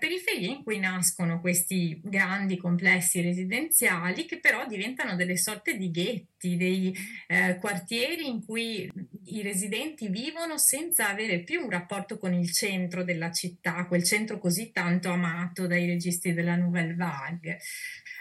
[0.00, 6.56] Periferie in cui nascono questi grandi complessi residenziali che però diventano delle sorte di ghetti,
[6.56, 6.92] dei
[7.28, 8.90] eh, quartieri in cui
[9.26, 14.40] i residenti vivono senza avere più un rapporto con il centro della città, quel centro
[14.40, 17.60] così tanto amato dai registi della Nouvelle Vague.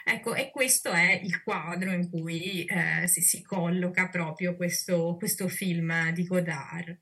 [0.06, 5.48] Ecco, e questo è il quadro in cui eh, si, si, colloca proprio questo, questo
[5.48, 6.98] film di Godard.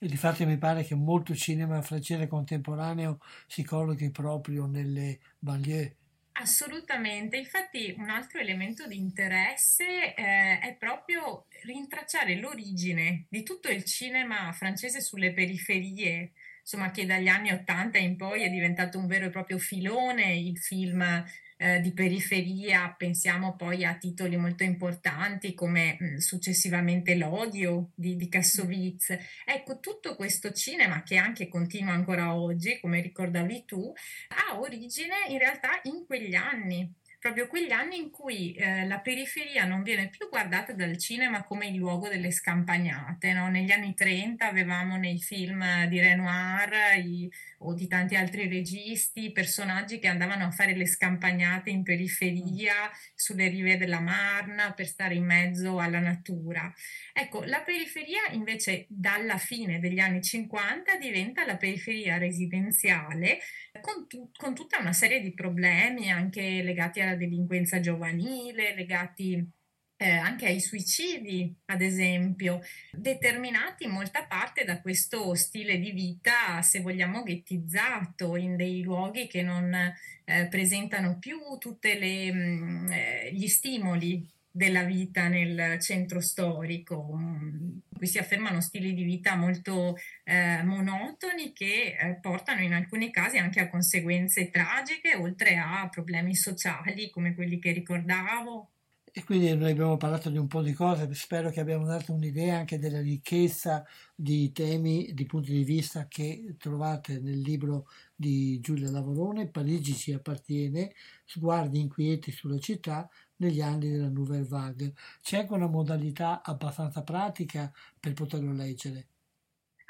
[0.00, 3.18] E di fatto mi pare che molto cinema francese contemporaneo
[3.48, 5.96] si collochi proprio nelle banlieue.
[6.40, 13.82] Assolutamente, infatti un altro elemento di interesse eh, è proprio rintracciare l'origine di tutto il
[13.82, 16.30] cinema francese sulle periferie,
[16.60, 20.58] insomma che dagli anni Ottanta in poi è diventato un vero e proprio filone, il
[20.58, 21.24] film
[21.58, 28.28] eh, di periferia, pensiamo poi a titoli molto importanti come mh, successivamente L'odio di, di
[28.28, 29.16] Kassovitz.
[29.44, 33.92] Ecco, tutto questo cinema che anche continua ancora oggi, come ricordavi tu,
[34.28, 39.64] ha origine in realtà in quegli anni proprio quegli anni in cui eh, la periferia
[39.64, 43.32] non viene più guardata dal cinema come il luogo delle scampagnate.
[43.32, 43.48] No?
[43.48, 49.98] Negli anni 30 avevamo nei film di Renoir i, o di tanti altri registi personaggi
[49.98, 55.24] che andavano a fare le scampagnate in periferia, sulle rive della Marna, per stare in
[55.24, 56.72] mezzo alla natura.
[57.12, 63.40] Ecco, la periferia invece dalla fine degli anni 50 diventa la periferia residenziale
[63.80, 69.56] con, tu, con tutta una serie di problemi anche legati alla delinquenza giovanile, legati
[70.00, 72.60] eh, anche ai suicidi, ad esempio,
[72.92, 79.26] determinati in molta parte da questo stile di vita, se vogliamo, ghettizzato in dei luoghi
[79.26, 81.88] che non eh, presentano più tutti
[82.32, 84.24] mm, eh, gli stimoli
[84.58, 87.14] della vita nel centro storico.
[87.16, 93.10] Mm, qui si affermano stili di vita molto eh, monotoni che eh, portano in alcuni
[93.12, 98.70] casi anche a conseguenze tragiche, oltre a problemi sociali come quelli che ricordavo.
[99.12, 102.58] E quindi noi abbiamo parlato di un po' di cose, spero che abbiamo dato un'idea
[102.58, 103.84] anche della ricchezza
[104.14, 110.12] di temi, di punti di vista che trovate nel libro di Giulia Lavorone, Parigi ci
[110.12, 110.92] appartiene,
[111.24, 113.08] sguardi inquieti sulla città,
[113.38, 114.94] negli anni della Nouvelle Vague.
[115.20, 119.08] C'è anche una modalità abbastanza pratica per poterlo leggere.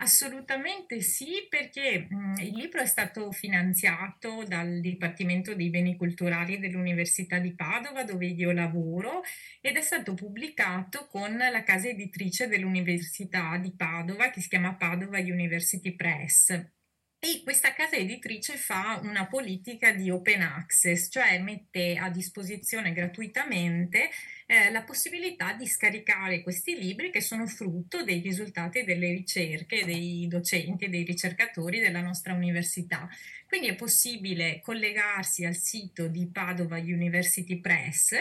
[0.01, 7.39] Assolutamente sì, perché mh, il libro è stato finanziato dal Dipartimento dei Beni Culturali dell'Università
[7.41, 9.23] di Padova, dove io lavoro,
[9.61, 15.19] ed è stato pubblicato con la casa editrice dell'Università di Padova, che si chiama Padova
[15.19, 16.78] University Press.
[17.21, 24.11] E questa casa editrice fa una politica di open access, cioè mette a disposizione gratuitamente
[24.47, 30.29] eh, la possibilità di scaricare questi libri che sono frutto dei risultati delle ricerche dei
[30.29, 33.09] docenti e dei ricercatori della nostra università.
[33.49, 38.15] Quindi è possibile collegarsi al sito di Padova University Press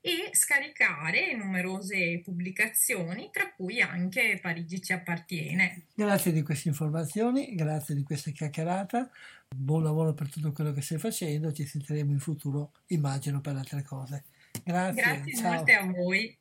[0.00, 5.84] e scaricare numerose pubblicazioni, tra cui anche Parigi ci appartiene.
[5.94, 9.10] Grazie di queste informazioni, grazie di questa chiacchierata,
[9.54, 13.82] buon lavoro per tutto quello che stai facendo, ci sentiremo in futuro, immagino, per altre
[13.82, 14.24] cose.
[14.64, 15.02] Grazie.
[15.02, 15.52] Grazie ciao.
[15.52, 16.38] molte a voi.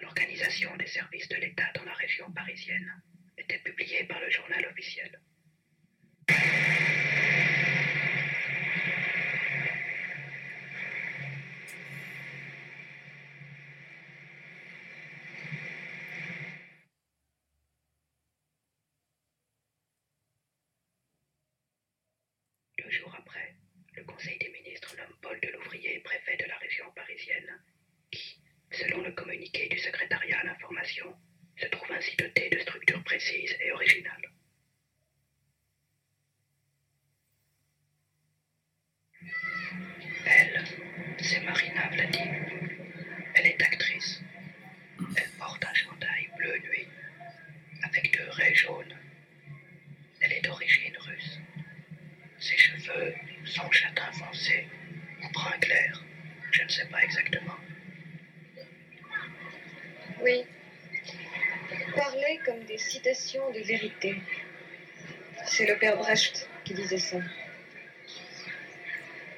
[0.00, 3.02] L'organisation des services de l'État dans la région parisienne
[3.38, 5.20] était publié par le journal officiel.
[22.78, 23.54] Deux jours après,
[23.94, 27.60] le Conseil des ministres nomme Paul de Louvrier préfet de la région parisienne,
[28.86, 31.12] Selon le communiqué du secrétariat à l'information,
[31.60, 34.30] se trouve ainsi doté de structures précises et originales.
[40.24, 40.64] Elle,
[41.18, 42.44] c'est Marina Vladimir.
[43.34, 44.20] Elle est actrice.
[45.16, 46.86] Elle porte un chandail bleu nuit,
[47.82, 48.96] avec deux raies jaunes.
[50.20, 51.40] Elle est d'origine russe.
[52.38, 53.14] Ses cheveux
[53.46, 54.68] sont châtain foncé
[55.24, 56.04] ou brun clair,
[56.52, 57.56] je ne sais pas exactement.
[60.26, 60.44] Oui.
[61.94, 64.16] Parler comme des citations de vérité.
[65.46, 67.18] C'est le père Brecht qui disait ça.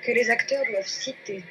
[0.02, 1.44] Que les acteurs doivent citer.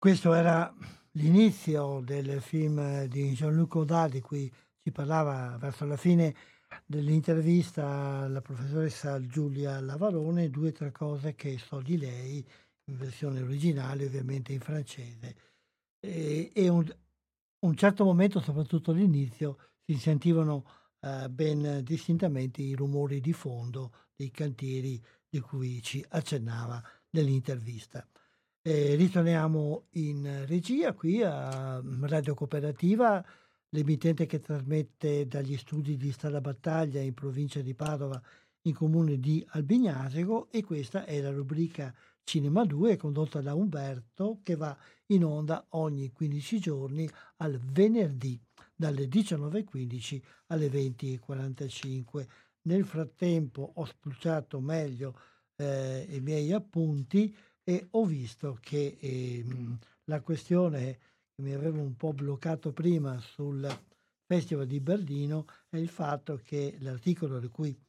[0.00, 0.74] Questo era
[1.10, 4.50] l'inizio del film di Jean-Luc Godard di cui
[4.82, 6.34] ci parlava verso la fine
[6.86, 12.42] dell'intervista la professoressa Giulia Lavarone, due o tre cose che so di lei
[12.84, 15.36] in versione originale, ovviamente in francese.
[16.00, 16.90] E, e un,
[17.58, 20.64] un certo momento, soprattutto all'inizio, si sentivano
[21.00, 24.98] eh, ben distintamente i rumori di fondo dei cantieri
[25.28, 28.02] di cui ci accennava nell'intervista.
[28.62, 33.24] Eh, ritorniamo in regia qui a Radio Cooperativa,
[33.70, 38.20] l'emittente che trasmette dagli studi di Strada Battaglia in provincia di Padova
[38.64, 44.56] in comune di Albignasego e questa è la rubrica Cinema 2 condotta da Umberto che
[44.56, 44.76] va
[45.06, 47.08] in onda ogni 15 giorni
[47.38, 48.38] al venerdì
[48.76, 52.26] dalle 19.15 alle 20.45.
[52.64, 55.18] Nel frattempo ho spulciato meglio
[55.56, 57.34] eh, i miei appunti
[57.70, 59.44] e ho visto che eh,
[60.06, 60.98] la questione
[61.32, 63.64] che mi aveva un po' bloccato prima sul
[64.26, 67.80] Festival di Berlino è il fatto che l'articolo di cui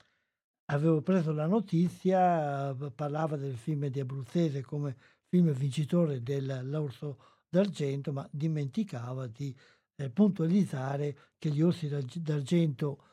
[0.66, 4.96] avevo preso la notizia parlava del film di Abruzzese come
[5.28, 7.18] film vincitore dell'Orso
[7.50, 9.56] d'Argento, ma dimenticava di
[9.96, 13.04] eh, puntualizzare che gli Orsi d'Argento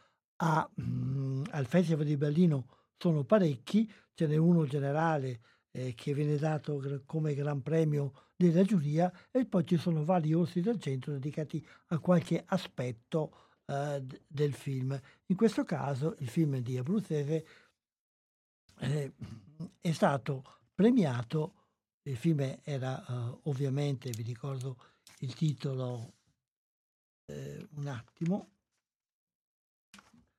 [0.43, 2.66] a, mm, al Festival di Berlino
[2.99, 5.40] sono parecchi, ce n'è uno generale
[5.70, 10.61] eh, che viene dato come gran premio della giuria e poi ci sono vari orsi
[10.61, 14.99] d'argento dedicati a qualche aspetto eh, del film.
[15.27, 17.47] In questo caso il film di Abruzzese
[18.78, 19.12] eh,
[19.81, 21.55] è stato premiato,
[22.03, 24.78] il film era eh, ovviamente, vi ricordo
[25.20, 26.15] il titolo
[27.27, 28.51] eh, un attimo,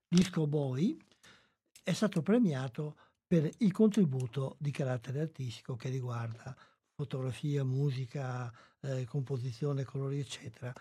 [0.07, 0.97] Disco Boy,
[1.83, 2.97] è stato premiato
[3.29, 6.57] per il contributo di carattere artistico che riguarda
[6.95, 10.73] fotografia, musica, eh, composizione, colori, eccetera,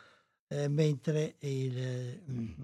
[0.47, 2.23] eh, mentre il...
[2.31, 2.61] Mm,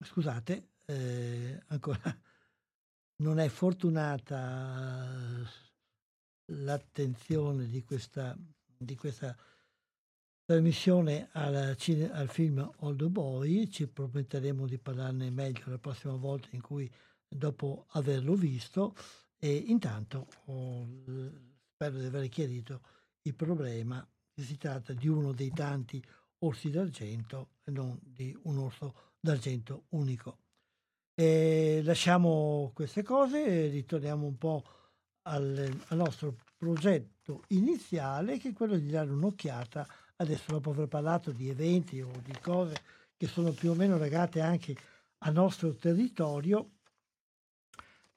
[0.00, 2.00] scusate, eh, ancora
[3.20, 5.46] non è fortunata
[6.46, 8.34] l'attenzione di questa,
[8.74, 9.36] di questa
[10.46, 11.76] trasmissione al,
[12.10, 16.90] al film Old Boy, ci prometteremo di parlarne meglio la prossima volta in cui
[17.36, 18.94] dopo averlo visto
[19.38, 20.86] e intanto oh,
[21.72, 22.80] spero di aver chiarito
[23.22, 26.02] il problema che si tratta di uno dei tanti
[26.38, 30.38] orsi d'argento e non di un orso d'argento unico.
[31.14, 34.64] E lasciamo queste cose e ritorniamo un po'
[35.22, 39.86] al, al nostro progetto iniziale che è quello di dare un'occhiata
[40.16, 42.74] adesso dopo aver parlato di eventi o di cose
[43.16, 44.76] che sono più o meno legate anche
[45.18, 46.73] al nostro territorio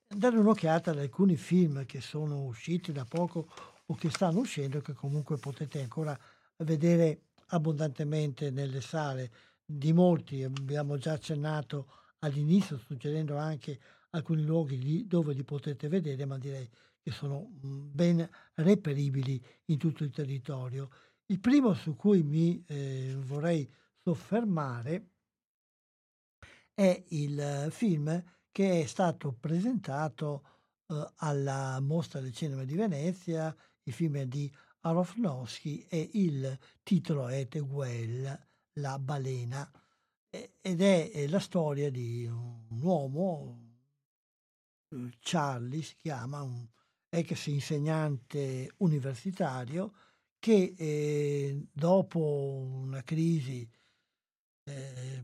[0.08, 3.48] dare un'occhiata ad alcuni film che sono usciti da poco
[3.86, 6.18] o che stanno uscendo che comunque potete ancora
[6.58, 9.32] vedere abbondantemente nelle sale.
[9.66, 13.80] Di molti abbiamo già accennato all'inizio suggerendo anche
[14.12, 16.68] alcuni luoghi dove li potete vedere ma direi
[17.02, 20.90] che sono ben reperibili in tutto il territorio.
[21.28, 23.70] Il primo su cui mi eh, vorrei
[24.02, 25.10] soffermare
[26.74, 28.24] è il film
[28.58, 30.42] che è stato presentato
[30.88, 37.48] eh, alla Mostra del Cinema di Venezia, il film di Aronofsky e il titolo è
[37.48, 38.48] Teguel,
[38.80, 39.72] la balena,
[40.32, 43.60] ed è, è la storia di un uomo,
[44.90, 46.68] eh, Charlie si chiama, un
[47.10, 49.94] ex insegnante universitario,
[50.40, 53.70] che eh, dopo una crisi
[54.68, 55.24] eh,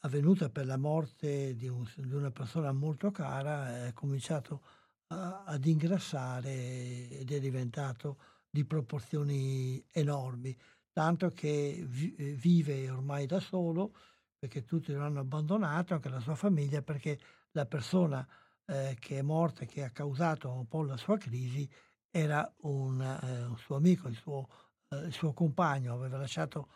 [0.00, 4.62] avvenuta per la morte di, un, di, una persona molto cara, è cominciato
[5.08, 8.18] a, ad ingrassare ed è diventato
[8.50, 10.56] di proporzioni enormi,
[10.92, 13.92] tanto che vi, vive ormai da solo
[14.38, 17.18] perché tutti lo hanno abbandonato, anche la sua famiglia, perché
[17.52, 18.26] la persona
[18.64, 21.68] eh, che è morta, che ha causato un po' la sua crisi,
[22.10, 24.48] era un, eh, un suo amico, il suo,
[24.88, 26.68] eh, il suo compagno, aveva lasciato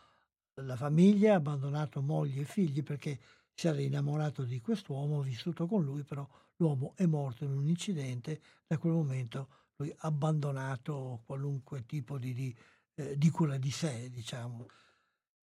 [0.55, 3.19] la famiglia, ha abbandonato moglie e figli perché
[3.55, 8.41] si era innamorato di quest'uomo, vissuto con lui, però l'uomo è morto in un incidente,
[8.67, 12.57] da quel momento lui ha abbandonato qualunque tipo di, di,
[12.95, 14.67] eh, di cura di sé, diciamo,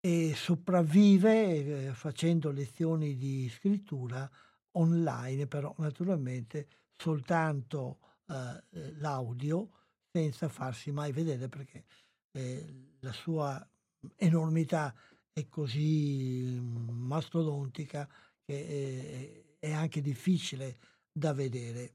[0.01, 4.29] e sopravvive eh, facendo lezioni di scrittura
[4.71, 9.71] online, però naturalmente soltanto eh, l'audio
[10.11, 11.85] senza farsi mai vedere perché
[12.31, 13.67] eh, la sua
[14.15, 14.93] enormità
[15.31, 18.07] è così mastodontica
[18.45, 20.77] che eh, è anche difficile
[21.11, 21.93] da vedere.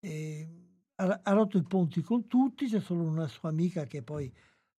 [0.00, 0.48] E
[0.96, 4.32] ha, rotto i ponti con tutti, c'è solo una sua amica che poi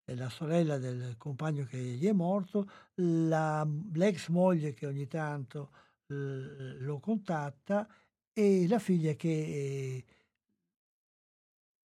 [0.03, 5.71] è la sorella del compagno che gli è morto, la, l'ex moglie che ogni tanto
[6.07, 7.87] eh, lo contatta
[8.31, 10.05] e la figlia che,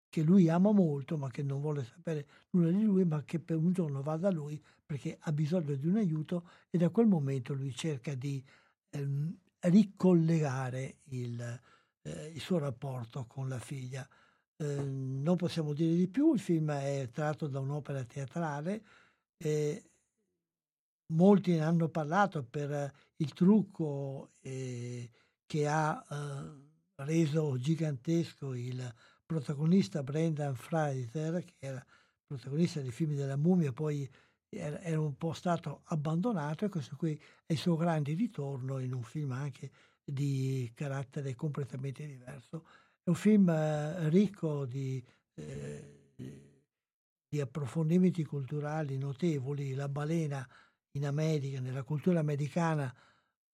[0.10, 3.57] che lui ama molto ma che non vuole sapere nulla di lui ma che per
[3.57, 7.53] un giorno va da lui perché ha bisogno di un aiuto e da quel momento
[7.53, 8.44] lui cerca di
[8.90, 11.61] ehm, ricollegare il,
[12.02, 14.07] eh, il suo rapporto con la figlia.
[14.57, 18.84] Eh, non possiamo dire di più, il film è tratto da un'opera teatrale,
[19.38, 19.91] eh,
[21.14, 25.10] molti ne hanno parlato per il trucco eh,
[25.45, 28.94] che ha eh, reso gigantesco il
[29.30, 31.85] protagonista Brendan Fraser, che era
[32.26, 34.10] protagonista dei film della mummia, poi
[34.49, 37.15] era, un po' stato abbandonato e questo qui
[37.45, 39.69] è il suo grande ritorno in un film anche
[40.03, 42.65] di carattere completamente diverso.
[43.03, 45.03] È un film eh, ricco di,
[45.35, 49.76] eh, di, approfondimenti culturali notevoli.
[49.76, 50.47] La balena
[50.93, 52.91] in America, nella cultura americana,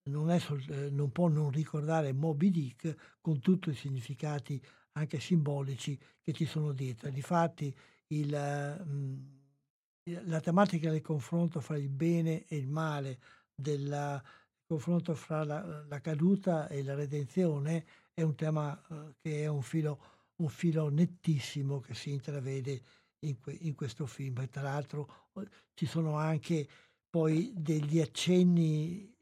[0.03, 4.61] non, sol- eh, non può non ricordare Moby Dick con tutti i significati
[4.97, 7.09] anche simbolici che ci sono dietro.
[7.09, 7.73] Difatti
[8.07, 13.19] il, mh, la tematica del confronto fra il bene e il male,
[13.53, 14.21] del
[14.65, 19.61] confronto fra la, la caduta e la redenzione è un tema eh, che è un
[19.61, 19.99] filo,
[20.37, 22.81] un filo, nettissimo che si intravede
[23.25, 24.39] in, que, in questo film.
[24.39, 26.67] E tra l'altro eh, ci sono anche
[27.09, 29.13] poi degli accenni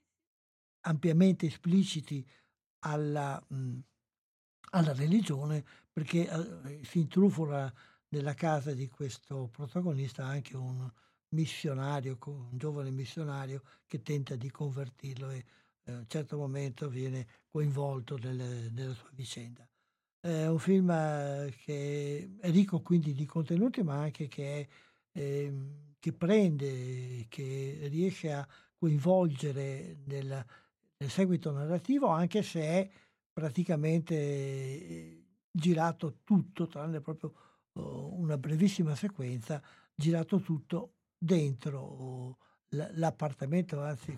[0.85, 2.25] ampiamente espliciti
[2.85, 3.79] alla, mh,
[4.73, 7.71] alla religione perché eh, si intrufola
[8.09, 10.89] nella casa di questo protagonista anche un
[11.29, 15.45] missionario, un giovane missionario che tenta di convertirlo e
[15.83, 19.67] eh, a un certo momento viene coinvolto nelle, nella sua vicenda.
[20.19, 24.59] È un film eh, che è ricco quindi di contenuti ma anche che,
[25.11, 25.53] è, eh,
[25.99, 30.45] che prende, che riesce a coinvolgere nel,
[30.97, 32.89] nel seguito narrativo anche se è
[33.33, 37.33] praticamente eh, girato tutto tranne proprio
[37.73, 39.61] una brevissima sequenza,
[39.95, 42.37] girato tutto dentro
[42.69, 44.17] l'appartamento, anzi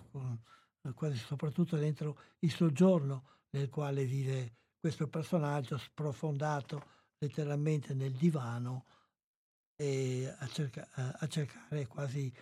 [0.94, 8.84] quasi soprattutto dentro il soggiorno nel quale vive questo personaggio sprofondato letteralmente nel divano
[9.74, 10.88] e a, cerca,
[11.18, 12.32] a cercare quasi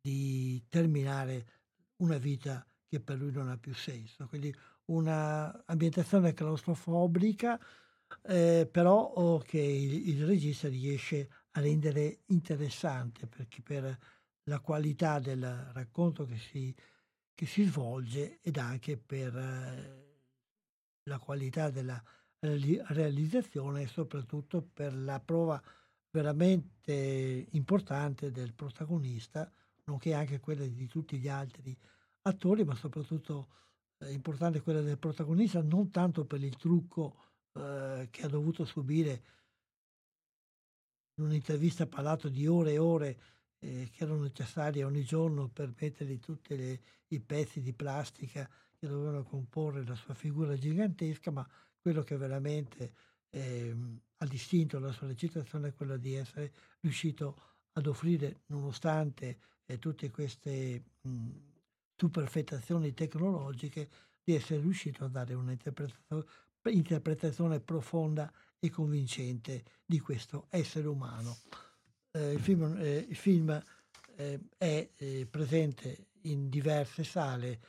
[0.00, 1.46] di terminare
[1.96, 4.26] una vita che per lui non ha più senso.
[4.26, 4.54] Quindi
[4.86, 7.58] un'ambientazione claustrofobica
[8.22, 13.98] eh, però oh, che il, il, regista riesce a rendere interessante perché per
[14.44, 16.74] la qualità del racconto che si,
[17.34, 20.06] che si svolge ed anche per eh,
[21.04, 22.00] la qualità della
[22.38, 25.60] realizzazione e soprattutto per la prova
[26.10, 29.50] veramente importante del protagonista,
[29.84, 31.76] nonché anche quella di tutti gli altri
[32.22, 33.48] attori, ma soprattutto
[33.98, 37.16] eh, importante quella del protagonista, non tanto per il trucco
[37.52, 39.22] eh, che ha dovuto subire
[41.18, 43.18] in un'intervista ha parlato di ore e ore
[43.58, 48.48] eh, che erano necessarie ogni giorno per mettergli tutti i pezzi di plastica
[48.78, 51.48] che dovevano comporre la sua figura gigantesca, ma
[51.80, 52.92] quello che veramente
[53.30, 53.74] eh,
[54.18, 57.40] ha distinto la sua recitazione è quello di essere riuscito
[57.72, 61.30] ad offrire, nonostante eh, tutte queste mh,
[61.96, 63.88] superfettazioni tecnologiche,
[64.22, 66.24] di essere riuscito a dare un'interpretazione
[66.70, 71.38] interpretazione profonda e convincente di questo essere umano.
[72.10, 73.62] Eh, il film, eh, il film
[74.16, 77.60] eh, è eh, presente in diverse sale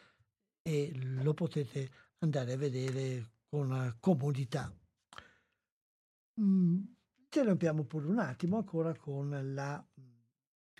[0.61, 1.89] e lo potete
[2.19, 4.73] andare a vedere con comodità.
[6.39, 6.83] Mm,
[7.19, 9.85] interrompiamo pure un attimo ancora con, la,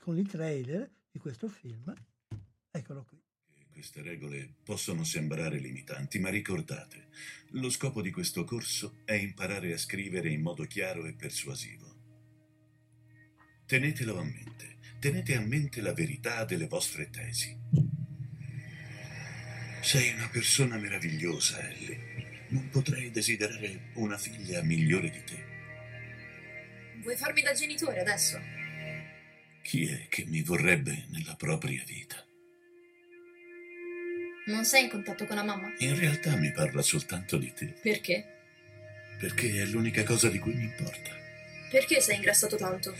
[0.02, 1.94] con il trailer di questo film.
[2.72, 3.16] Eccolo qui.
[3.78, 7.10] Queste regole possono sembrare limitanti, ma ricordate,
[7.52, 11.86] lo scopo di questo corso è imparare a scrivere in modo chiaro e persuasivo.
[13.68, 17.56] Tenetelo a mente, tenete a mente la verità delle vostre tesi.
[19.84, 22.48] Sei una persona meravigliosa, Ellie.
[22.49, 25.45] Non potrei desiderare una figlia migliore di te.
[27.04, 28.40] Vuoi farmi da genitore adesso?
[29.62, 32.27] Chi è che mi vorrebbe nella propria vita?
[34.48, 35.74] Non sei in contatto con la mamma?
[35.80, 37.74] In realtà mi parla soltanto di te.
[37.82, 38.26] Perché?
[39.19, 41.11] Perché è l'unica cosa di cui mi importa.
[41.69, 42.95] Perché sei ingrassato tanto?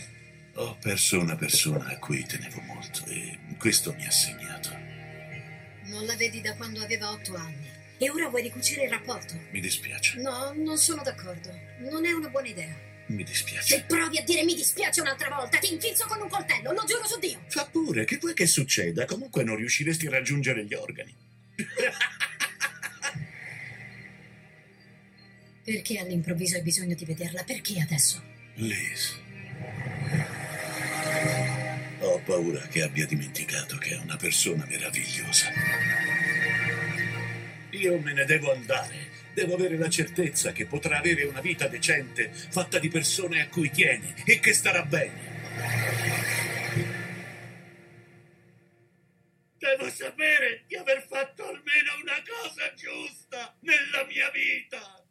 [0.56, 4.76] Ho perso una persona a cui tenevo molto e questo mi ha segnato.
[5.84, 7.66] Non la vedi da quando aveva otto anni.
[7.96, 9.34] E ora vuoi ricucire il rapporto?
[9.50, 10.20] Mi dispiace.
[10.20, 11.50] No, non sono d'accordo.
[11.78, 12.76] Non è una buona idea.
[13.06, 13.76] Mi dispiace.
[13.76, 17.06] Se provi a dire mi dispiace un'altra volta, ti infilzo con un coltello, lo giuro
[17.06, 17.40] su Dio.
[17.48, 19.06] Fa pure, che vuoi che succeda?
[19.06, 21.26] Comunque non riusciresti a raggiungere gli organi.
[25.64, 27.42] Perché all'improvviso hai bisogno di vederla?
[27.42, 28.22] Perché adesso?
[28.54, 29.18] Liz.
[32.00, 35.50] Ho paura che abbia dimenticato che è una persona meravigliosa.
[37.70, 39.16] Io me ne devo andare.
[39.34, 43.70] Devo avere la certezza che potrà avere una vita decente, fatta di persone a cui
[43.70, 46.47] tiene e che starà bene.
[49.58, 55.02] Devo sapere di aver fatto almeno una cosa giusta nella mia vita.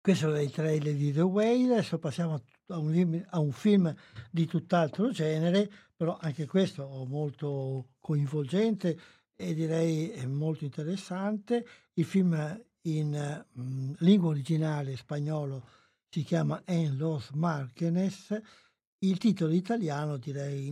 [0.00, 3.94] Questo è il trailer di The Whale, adesso passiamo a un, a un film
[4.30, 8.98] di tutt'altro genere, però anche questo molto coinvolgente
[9.36, 11.64] e direi molto interessante.
[11.92, 12.34] Il film
[12.82, 15.68] in mm, lingua originale spagnolo
[16.08, 18.40] si chiama En los Márgenes,
[18.98, 20.70] il titolo italiano direi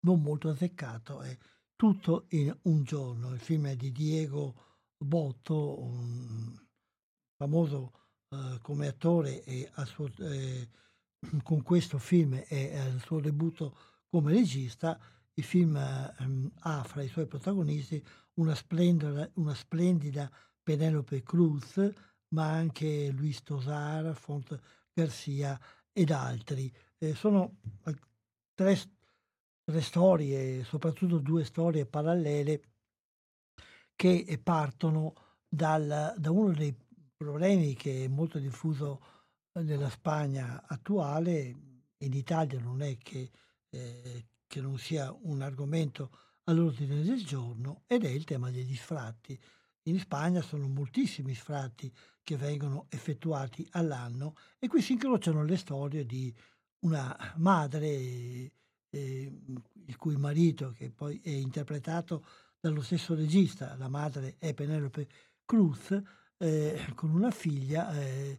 [0.00, 1.36] non molto azzeccato, è
[1.76, 3.32] Tutto in un giorno.
[3.34, 4.54] Il film è di Diego
[4.96, 6.56] Botto, un
[7.36, 7.92] famoso
[8.30, 10.68] eh, come attore e suo, eh,
[11.42, 13.76] con questo film e al suo debutto
[14.08, 14.98] come regista.
[15.34, 18.02] Il film ehm, ha fra i suoi protagonisti
[18.34, 20.30] una splendida, una splendida
[20.64, 21.92] Penelope Cruz,
[22.28, 24.58] ma anche Luis Tosar, Font
[24.92, 25.60] Garcia
[25.92, 26.72] ed altri.
[26.98, 27.94] Eh, sono eh,
[28.54, 28.76] tre,
[29.62, 32.62] tre storie, soprattutto due storie parallele
[33.94, 35.14] che partono
[35.48, 36.74] dal, da uno dei
[37.16, 39.00] problemi che è molto diffuso
[39.52, 41.54] nella Spagna attuale,
[41.98, 43.30] in Italia non è che,
[43.70, 46.10] eh, che non sia un argomento
[46.44, 49.40] all'ordine del giorno, ed è il tema degli sfratti.
[49.86, 51.92] In Spagna sono moltissimi sfratti
[52.22, 56.34] che vengono effettuati all'anno e qui si incrociano le storie di
[56.80, 57.86] una madre
[58.90, 59.40] eh,
[59.86, 62.24] il cui marito, che poi è interpretato
[62.58, 65.06] dallo stesso regista, la madre è Penelope
[65.44, 66.00] Cruz,
[66.38, 68.38] eh, con una figlia eh,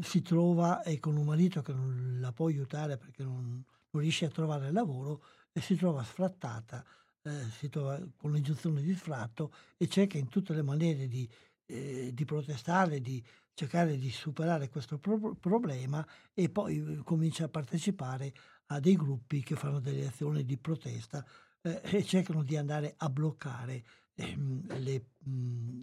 [0.00, 4.24] si trova e con un marito che non la può aiutare perché non, non riesce
[4.24, 5.22] a trovare lavoro
[5.52, 6.84] e si trova sfrattata,
[7.22, 11.28] eh, si trova con l'ingiunzione di sfratto e cerca in tutte le maniere di,
[11.66, 13.22] eh, di protestare, di
[13.58, 18.32] cercare di superare questo pro- problema e poi eh, comincia a partecipare
[18.66, 21.24] a dei gruppi che fanno delle azioni di protesta
[21.62, 23.84] eh, e cercano di andare a bloccare
[24.14, 25.82] ehm, le, mh,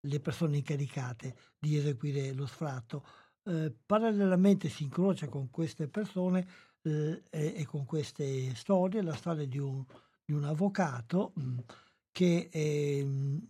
[0.00, 3.04] le persone incaricate di eseguire lo sfratto.
[3.44, 6.46] Eh, parallelamente si incrocia con queste persone
[6.82, 9.84] eh, e, e, con queste storie la storia di un,
[10.24, 11.58] di un avvocato mm,
[12.10, 13.48] che è mh,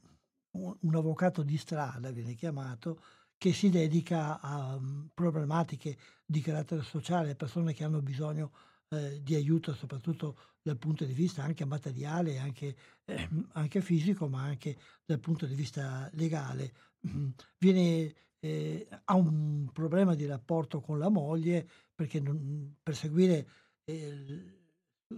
[0.53, 3.01] un avvocato di strada, viene chiamato,
[3.39, 8.53] che si dedica a um, problematiche di carattere sociale, persone che hanno bisogno
[8.91, 14.43] eh, di aiuto soprattutto dal punto di vista anche materiale, anche, eh, anche fisico, ma
[14.43, 16.73] anche dal punto di vista legale.
[17.09, 23.49] Mm, viene, eh, ha un problema di rapporto con la moglie perché non, per seguire
[23.85, 24.61] eh,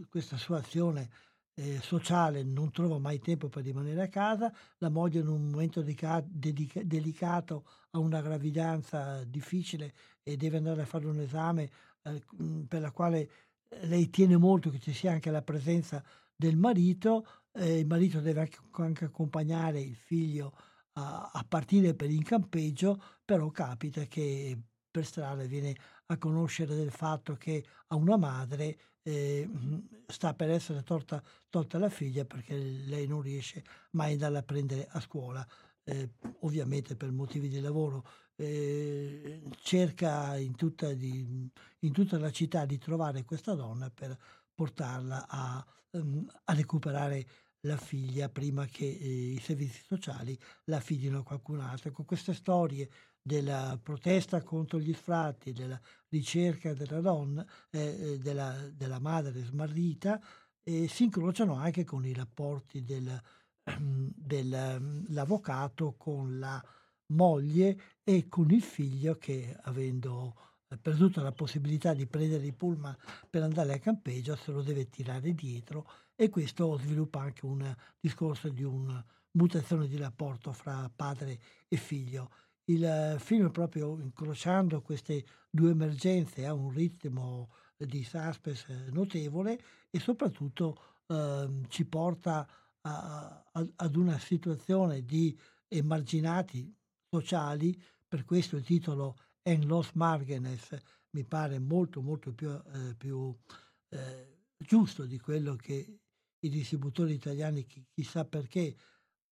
[0.08, 1.10] questa sua azione
[1.54, 5.82] eh, sociale non trova mai tempo per rimanere a casa, la moglie in un momento
[5.82, 11.70] deca- dedica- delicato ha una gravidanza difficile e deve andare a fare un esame
[12.02, 12.22] eh,
[12.66, 13.30] per la quale
[13.82, 16.02] lei tiene molto che ci sia anche la presenza
[16.36, 20.56] del marito, eh, il marito deve anche, anche accompagnare il figlio
[20.94, 24.58] a, a, partire per il campeggio, però capita che
[24.90, 25.74] per strada viene
[26.06, 29.48] a conoscere del fatto che a una madre eh,
[30.06, 34.42] sta per essere tolta, tolta, la figlia perché lei non riesce mai ad andarla a
[34.42, 35.46] prendere a scuola,
[35.84, 38.04] eh, ovviamente per motivi di lavoro
[38.36, 41.50] eh, cerca in tutta, di,
[41.80, 44.16] in tutta, la città di trovare questa donna per
[44.54, 47.26] portarla a, um, a recuperare
[47.60, 51.92] la figlia prima che eh, i servizi sociali la affidino a qualcun altro.
[51.92, 52.88] Con queste storie
[53.26, 55.80] della protesta contro gli sfratti, della
[56.10, 60.20] ricerca della donna, eh, eh della, della, madre smarrita,
[60.62, 63.18] eh, si incrociano anche con i rapporti del,
[63.80, 66.62] dell'avvocato con la
[67.06, 70.36] moglie e con il figlio che avendo
[70.68, 72.94] eh, perduto la possibilità di prendere il pullman
[73.30, 78.50] per andare a campeggio se lo deve tirare dietro e questo sviluppa anche un discorso
[78.50, 79.02] di una
[79.32, 82.30] mutazione di rapporto fra padre e figlio.
[82.66, 89.58] Il eh, film proprio incrociando queste due emergenze ha un ritmo di suspense notevole
[89.90, 92.46] e soprattutto ehm, ci porta
[92.82, 95.38] a- a- ad una situazione di
[95.68, 96.74] emarginati
[97.10, 100.74] sociali, per questo il titolo En los Margenes
[101.10, 103.36] mi pare molto molto più, eh, più
[103.90, 105.98] eh, giusto di quello che
[106.40, 108.74] i distributori italiani, chi- chissà perché,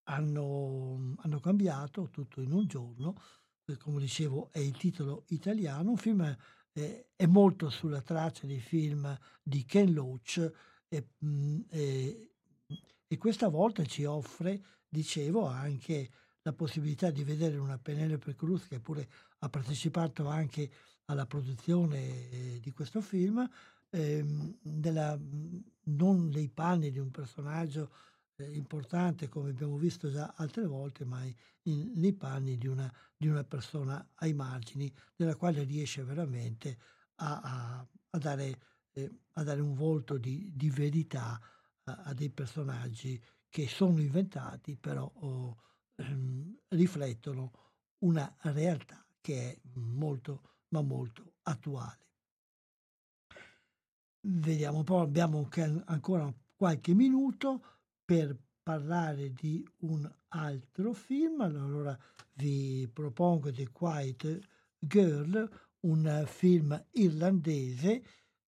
[0.04, 3.14] hanno, hanno cambiato tutto in un giorno.
[3.64, 5.90] Eh, Come dicevo, è il titolo italiano.
[5.90, 6.36] Un film
[6.72, 10.50] eh, è molto sulla traccia dei film di Ken Loach
[10.88, 12.26] e, mh, e-
[13.06, 16.10] e questa volta ci offre, dicevo, anche
[16.42, 19.06] la possibilità di vedere una Penelope Cruz che pure
[19.40, 20.70] ha partecipato anche
[21.06, 23.46] alla produzione eh, di questo film,
[23.90, 25.18] ehm, della-
[25.84, 27.90] non nei panni di un personaggio
[28.46, 31.22] importante come abbiamo visto già altre volte, ma
[31.64, 36.78] in- nei panni di una, di una persona ai margini, della quale riesce veramente
[37.16, 38.58] a, a- a dare,
[38.92, 41.40] eh, a dare un volto di, di verità
[41.84, 45.56] a, dei personaggi che sono inventati, però oh,
[45.96, 47.52] ehm, riflettono
[47.98, 52.00] una realtà che è molto, ma molto attuale.
[54.24, 55.48] Vediamo un abbiamo
[55.86, 57.81] ancora qualche minuto
[58.12, 61.40] per parlare di un altro film.
[61.40, 61.98] Allora
[62.34, 64.38] vi propongo The Quiet
[64.78, 65.48] Girl,
[65.86, 68.02] un film irlandese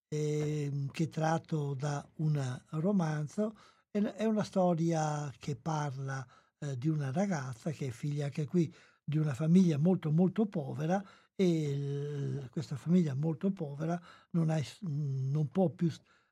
[0.07, 3.57] ehm, che è tratto da un romanzo.
[3.89, 6.23] È una storia che parla
[6.59, 8.71] eh, di una ragazza che è figlia anche qui
[9.03, 13.99] di una famiglia molto molto povera e il- questa famiglia molto povera
[14.31, 15.89] non, ha non può più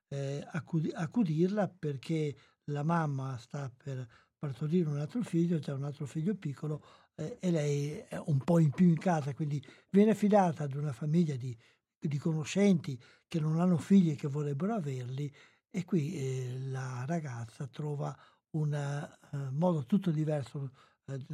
[0.08, 2.36] eh, accudi- accudirla perché
[2.66, 4.06] la mamma sta per
[4.38, 6.84] partorire un altro figlio, c'è un altro figlio piccolo
[7.14, 10.92] eh, e lei è un po' in più in casa, quindi viene affidata ad una
[10.92, 11.56] famiglia di,
[11.98, 15.32] di conoscenti che non hanno figli e che vorrebbero averli
[15.70, 18.16] e qui eh, la ragazza trova
[18.50, 20.70] un eh, modo tutto diverso
[21.06, 21.24] eh,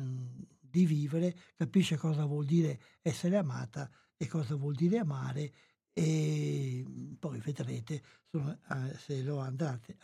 [0.58, 5.52] di vivere, capisce cosa vuol dire essere amata e cosa vuol dire amare
[5.92, 6.84] e
[7.18, 9.98] poi vedrete sono- eh, se lo andate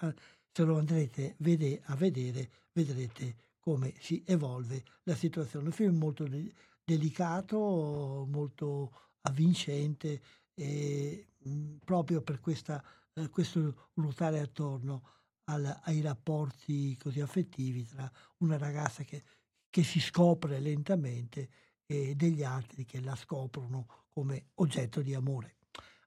[0.56, 5.66] se lo andrete vede- a vedere vedrete come si evolve la situazione.
[5.66, 6.50] Un film molto de-
[6.82, 10.22] delicato, molto avvincente
[10.54, 15.02] e mh, proprio per questa, eh, questo ruotare attorno
[15.50, 19.24] al- ai rapporti così affettivi tra una ragazza che,
[19.68, 21.50] che si scopre lentamente
[21.84, 25.56] e degli altri che la scoprono come oggetto di amore.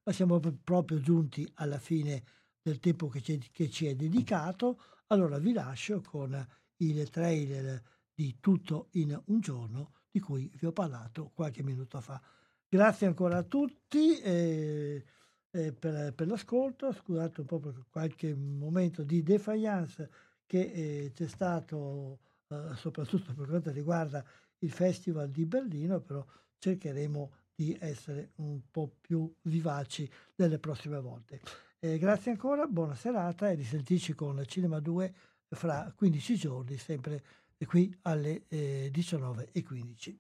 [0.05, 2.23] Ma siamo proprio giunti alla fine
[2.61, 7.81] del tempo che ci, che ci è dedicato, allora vi lascio con il trailer
[8.14, 12.22] di Tutto in un giorno di cui vi ho parlato qualche minuto fa.
[12.68, 15.03] Grazie ancora a tutti eh,
[15.52, 20.10] eh, per, per l'ascolto, scusate un po' per qualche momento di defiance
[20.45, 24.23] che eh, c'è stato eh, soprattutto per quanto riguarda
[24.60, 26.26] il Festival di Berlino, però
[26.57, 31.41] cercheremo di essere un po' più vivaci nelle prossime volte.
[31.81, 35.14] Eh, grazie ancora, buona serata e risentirci con Cinema 2
[35.47, 37.23] fra 15 giorni, sempre
[37.65, 40.18] qui alle eh, 19.15.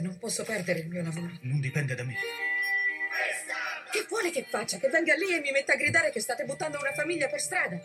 [0.00, 1.30] Non posso perdere il mio lavoro.
[1.40, 2.14] Non dipende da me.
[3.90, 4.76] Che vuole che faccia?
[4.76, 7.80] Che venga lì e mi metta a gridare che state buttando una famiglia per strada?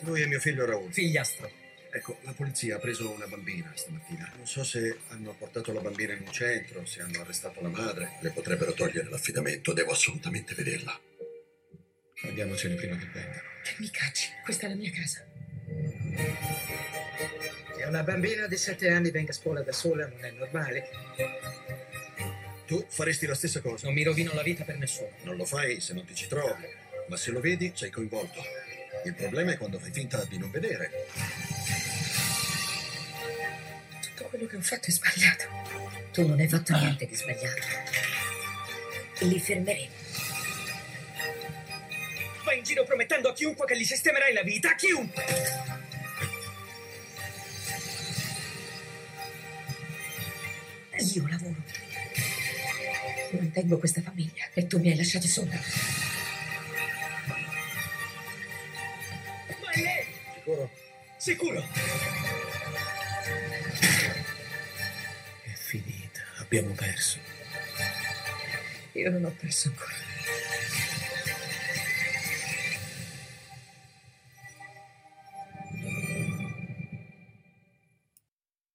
[0.00, 0.92] Lui è mio figlio Raul.
[0.92, 1.59] Figliastro.
[1.92, 4.32] Ecco, la polizia ha preso una bambina stamattina.
[4.36, 8.12] Non so se hanno portato la bambina in un centro, se hanno arrestato la madre.
[8.20, 10.98] Le potrebbero togliere l'affidamento, devo assolutamente vederla.
[12.22, 13.48] Andiamocene prima che vengano.
[13.64, 14.28] Che mi cacci?
[14.44, 15.26] Questa è la mia casa.
[17.76, 20.88] Che una bambina di sette anni venga a scuola da sola non è normale.
[22.66, 23.86] Tu faresti la stessa cosa?
[23.86, 25.10] Non mi rovino la vita per nessuno.
[25.22, 26.66] Non lo fai se non ti ci trovi,
[27.08, 28.40] ma se lo vedi sei coinvolto.
[29.04, 30.90] Il problema è quando fai finta di non vedere.
[34.40, 35.44] Quello che ho fatto è sbagliato.
[36.12, 37.60] Tu non hai fatto niente di sbagliato.
[39.18, 39.92] Li fermeremo.
[42.44, 45.24] Vai in giro promettendo a chiunque che gli sistemerai la vita, a chiunque!
[51.12, 51.62] Io lavoro.
[53.32, 55.60] Mantengo questa famiglia e tu mi hai lasciato sola.
[59.60, 60.06] Ma è lei!
[60.34, 60.70] Sicuro?
[61.18, 62.19] Sicuro!
[66.50, 67.20] Abbiamo perso.
[68.94, 69.99] Io non ho perso ancora.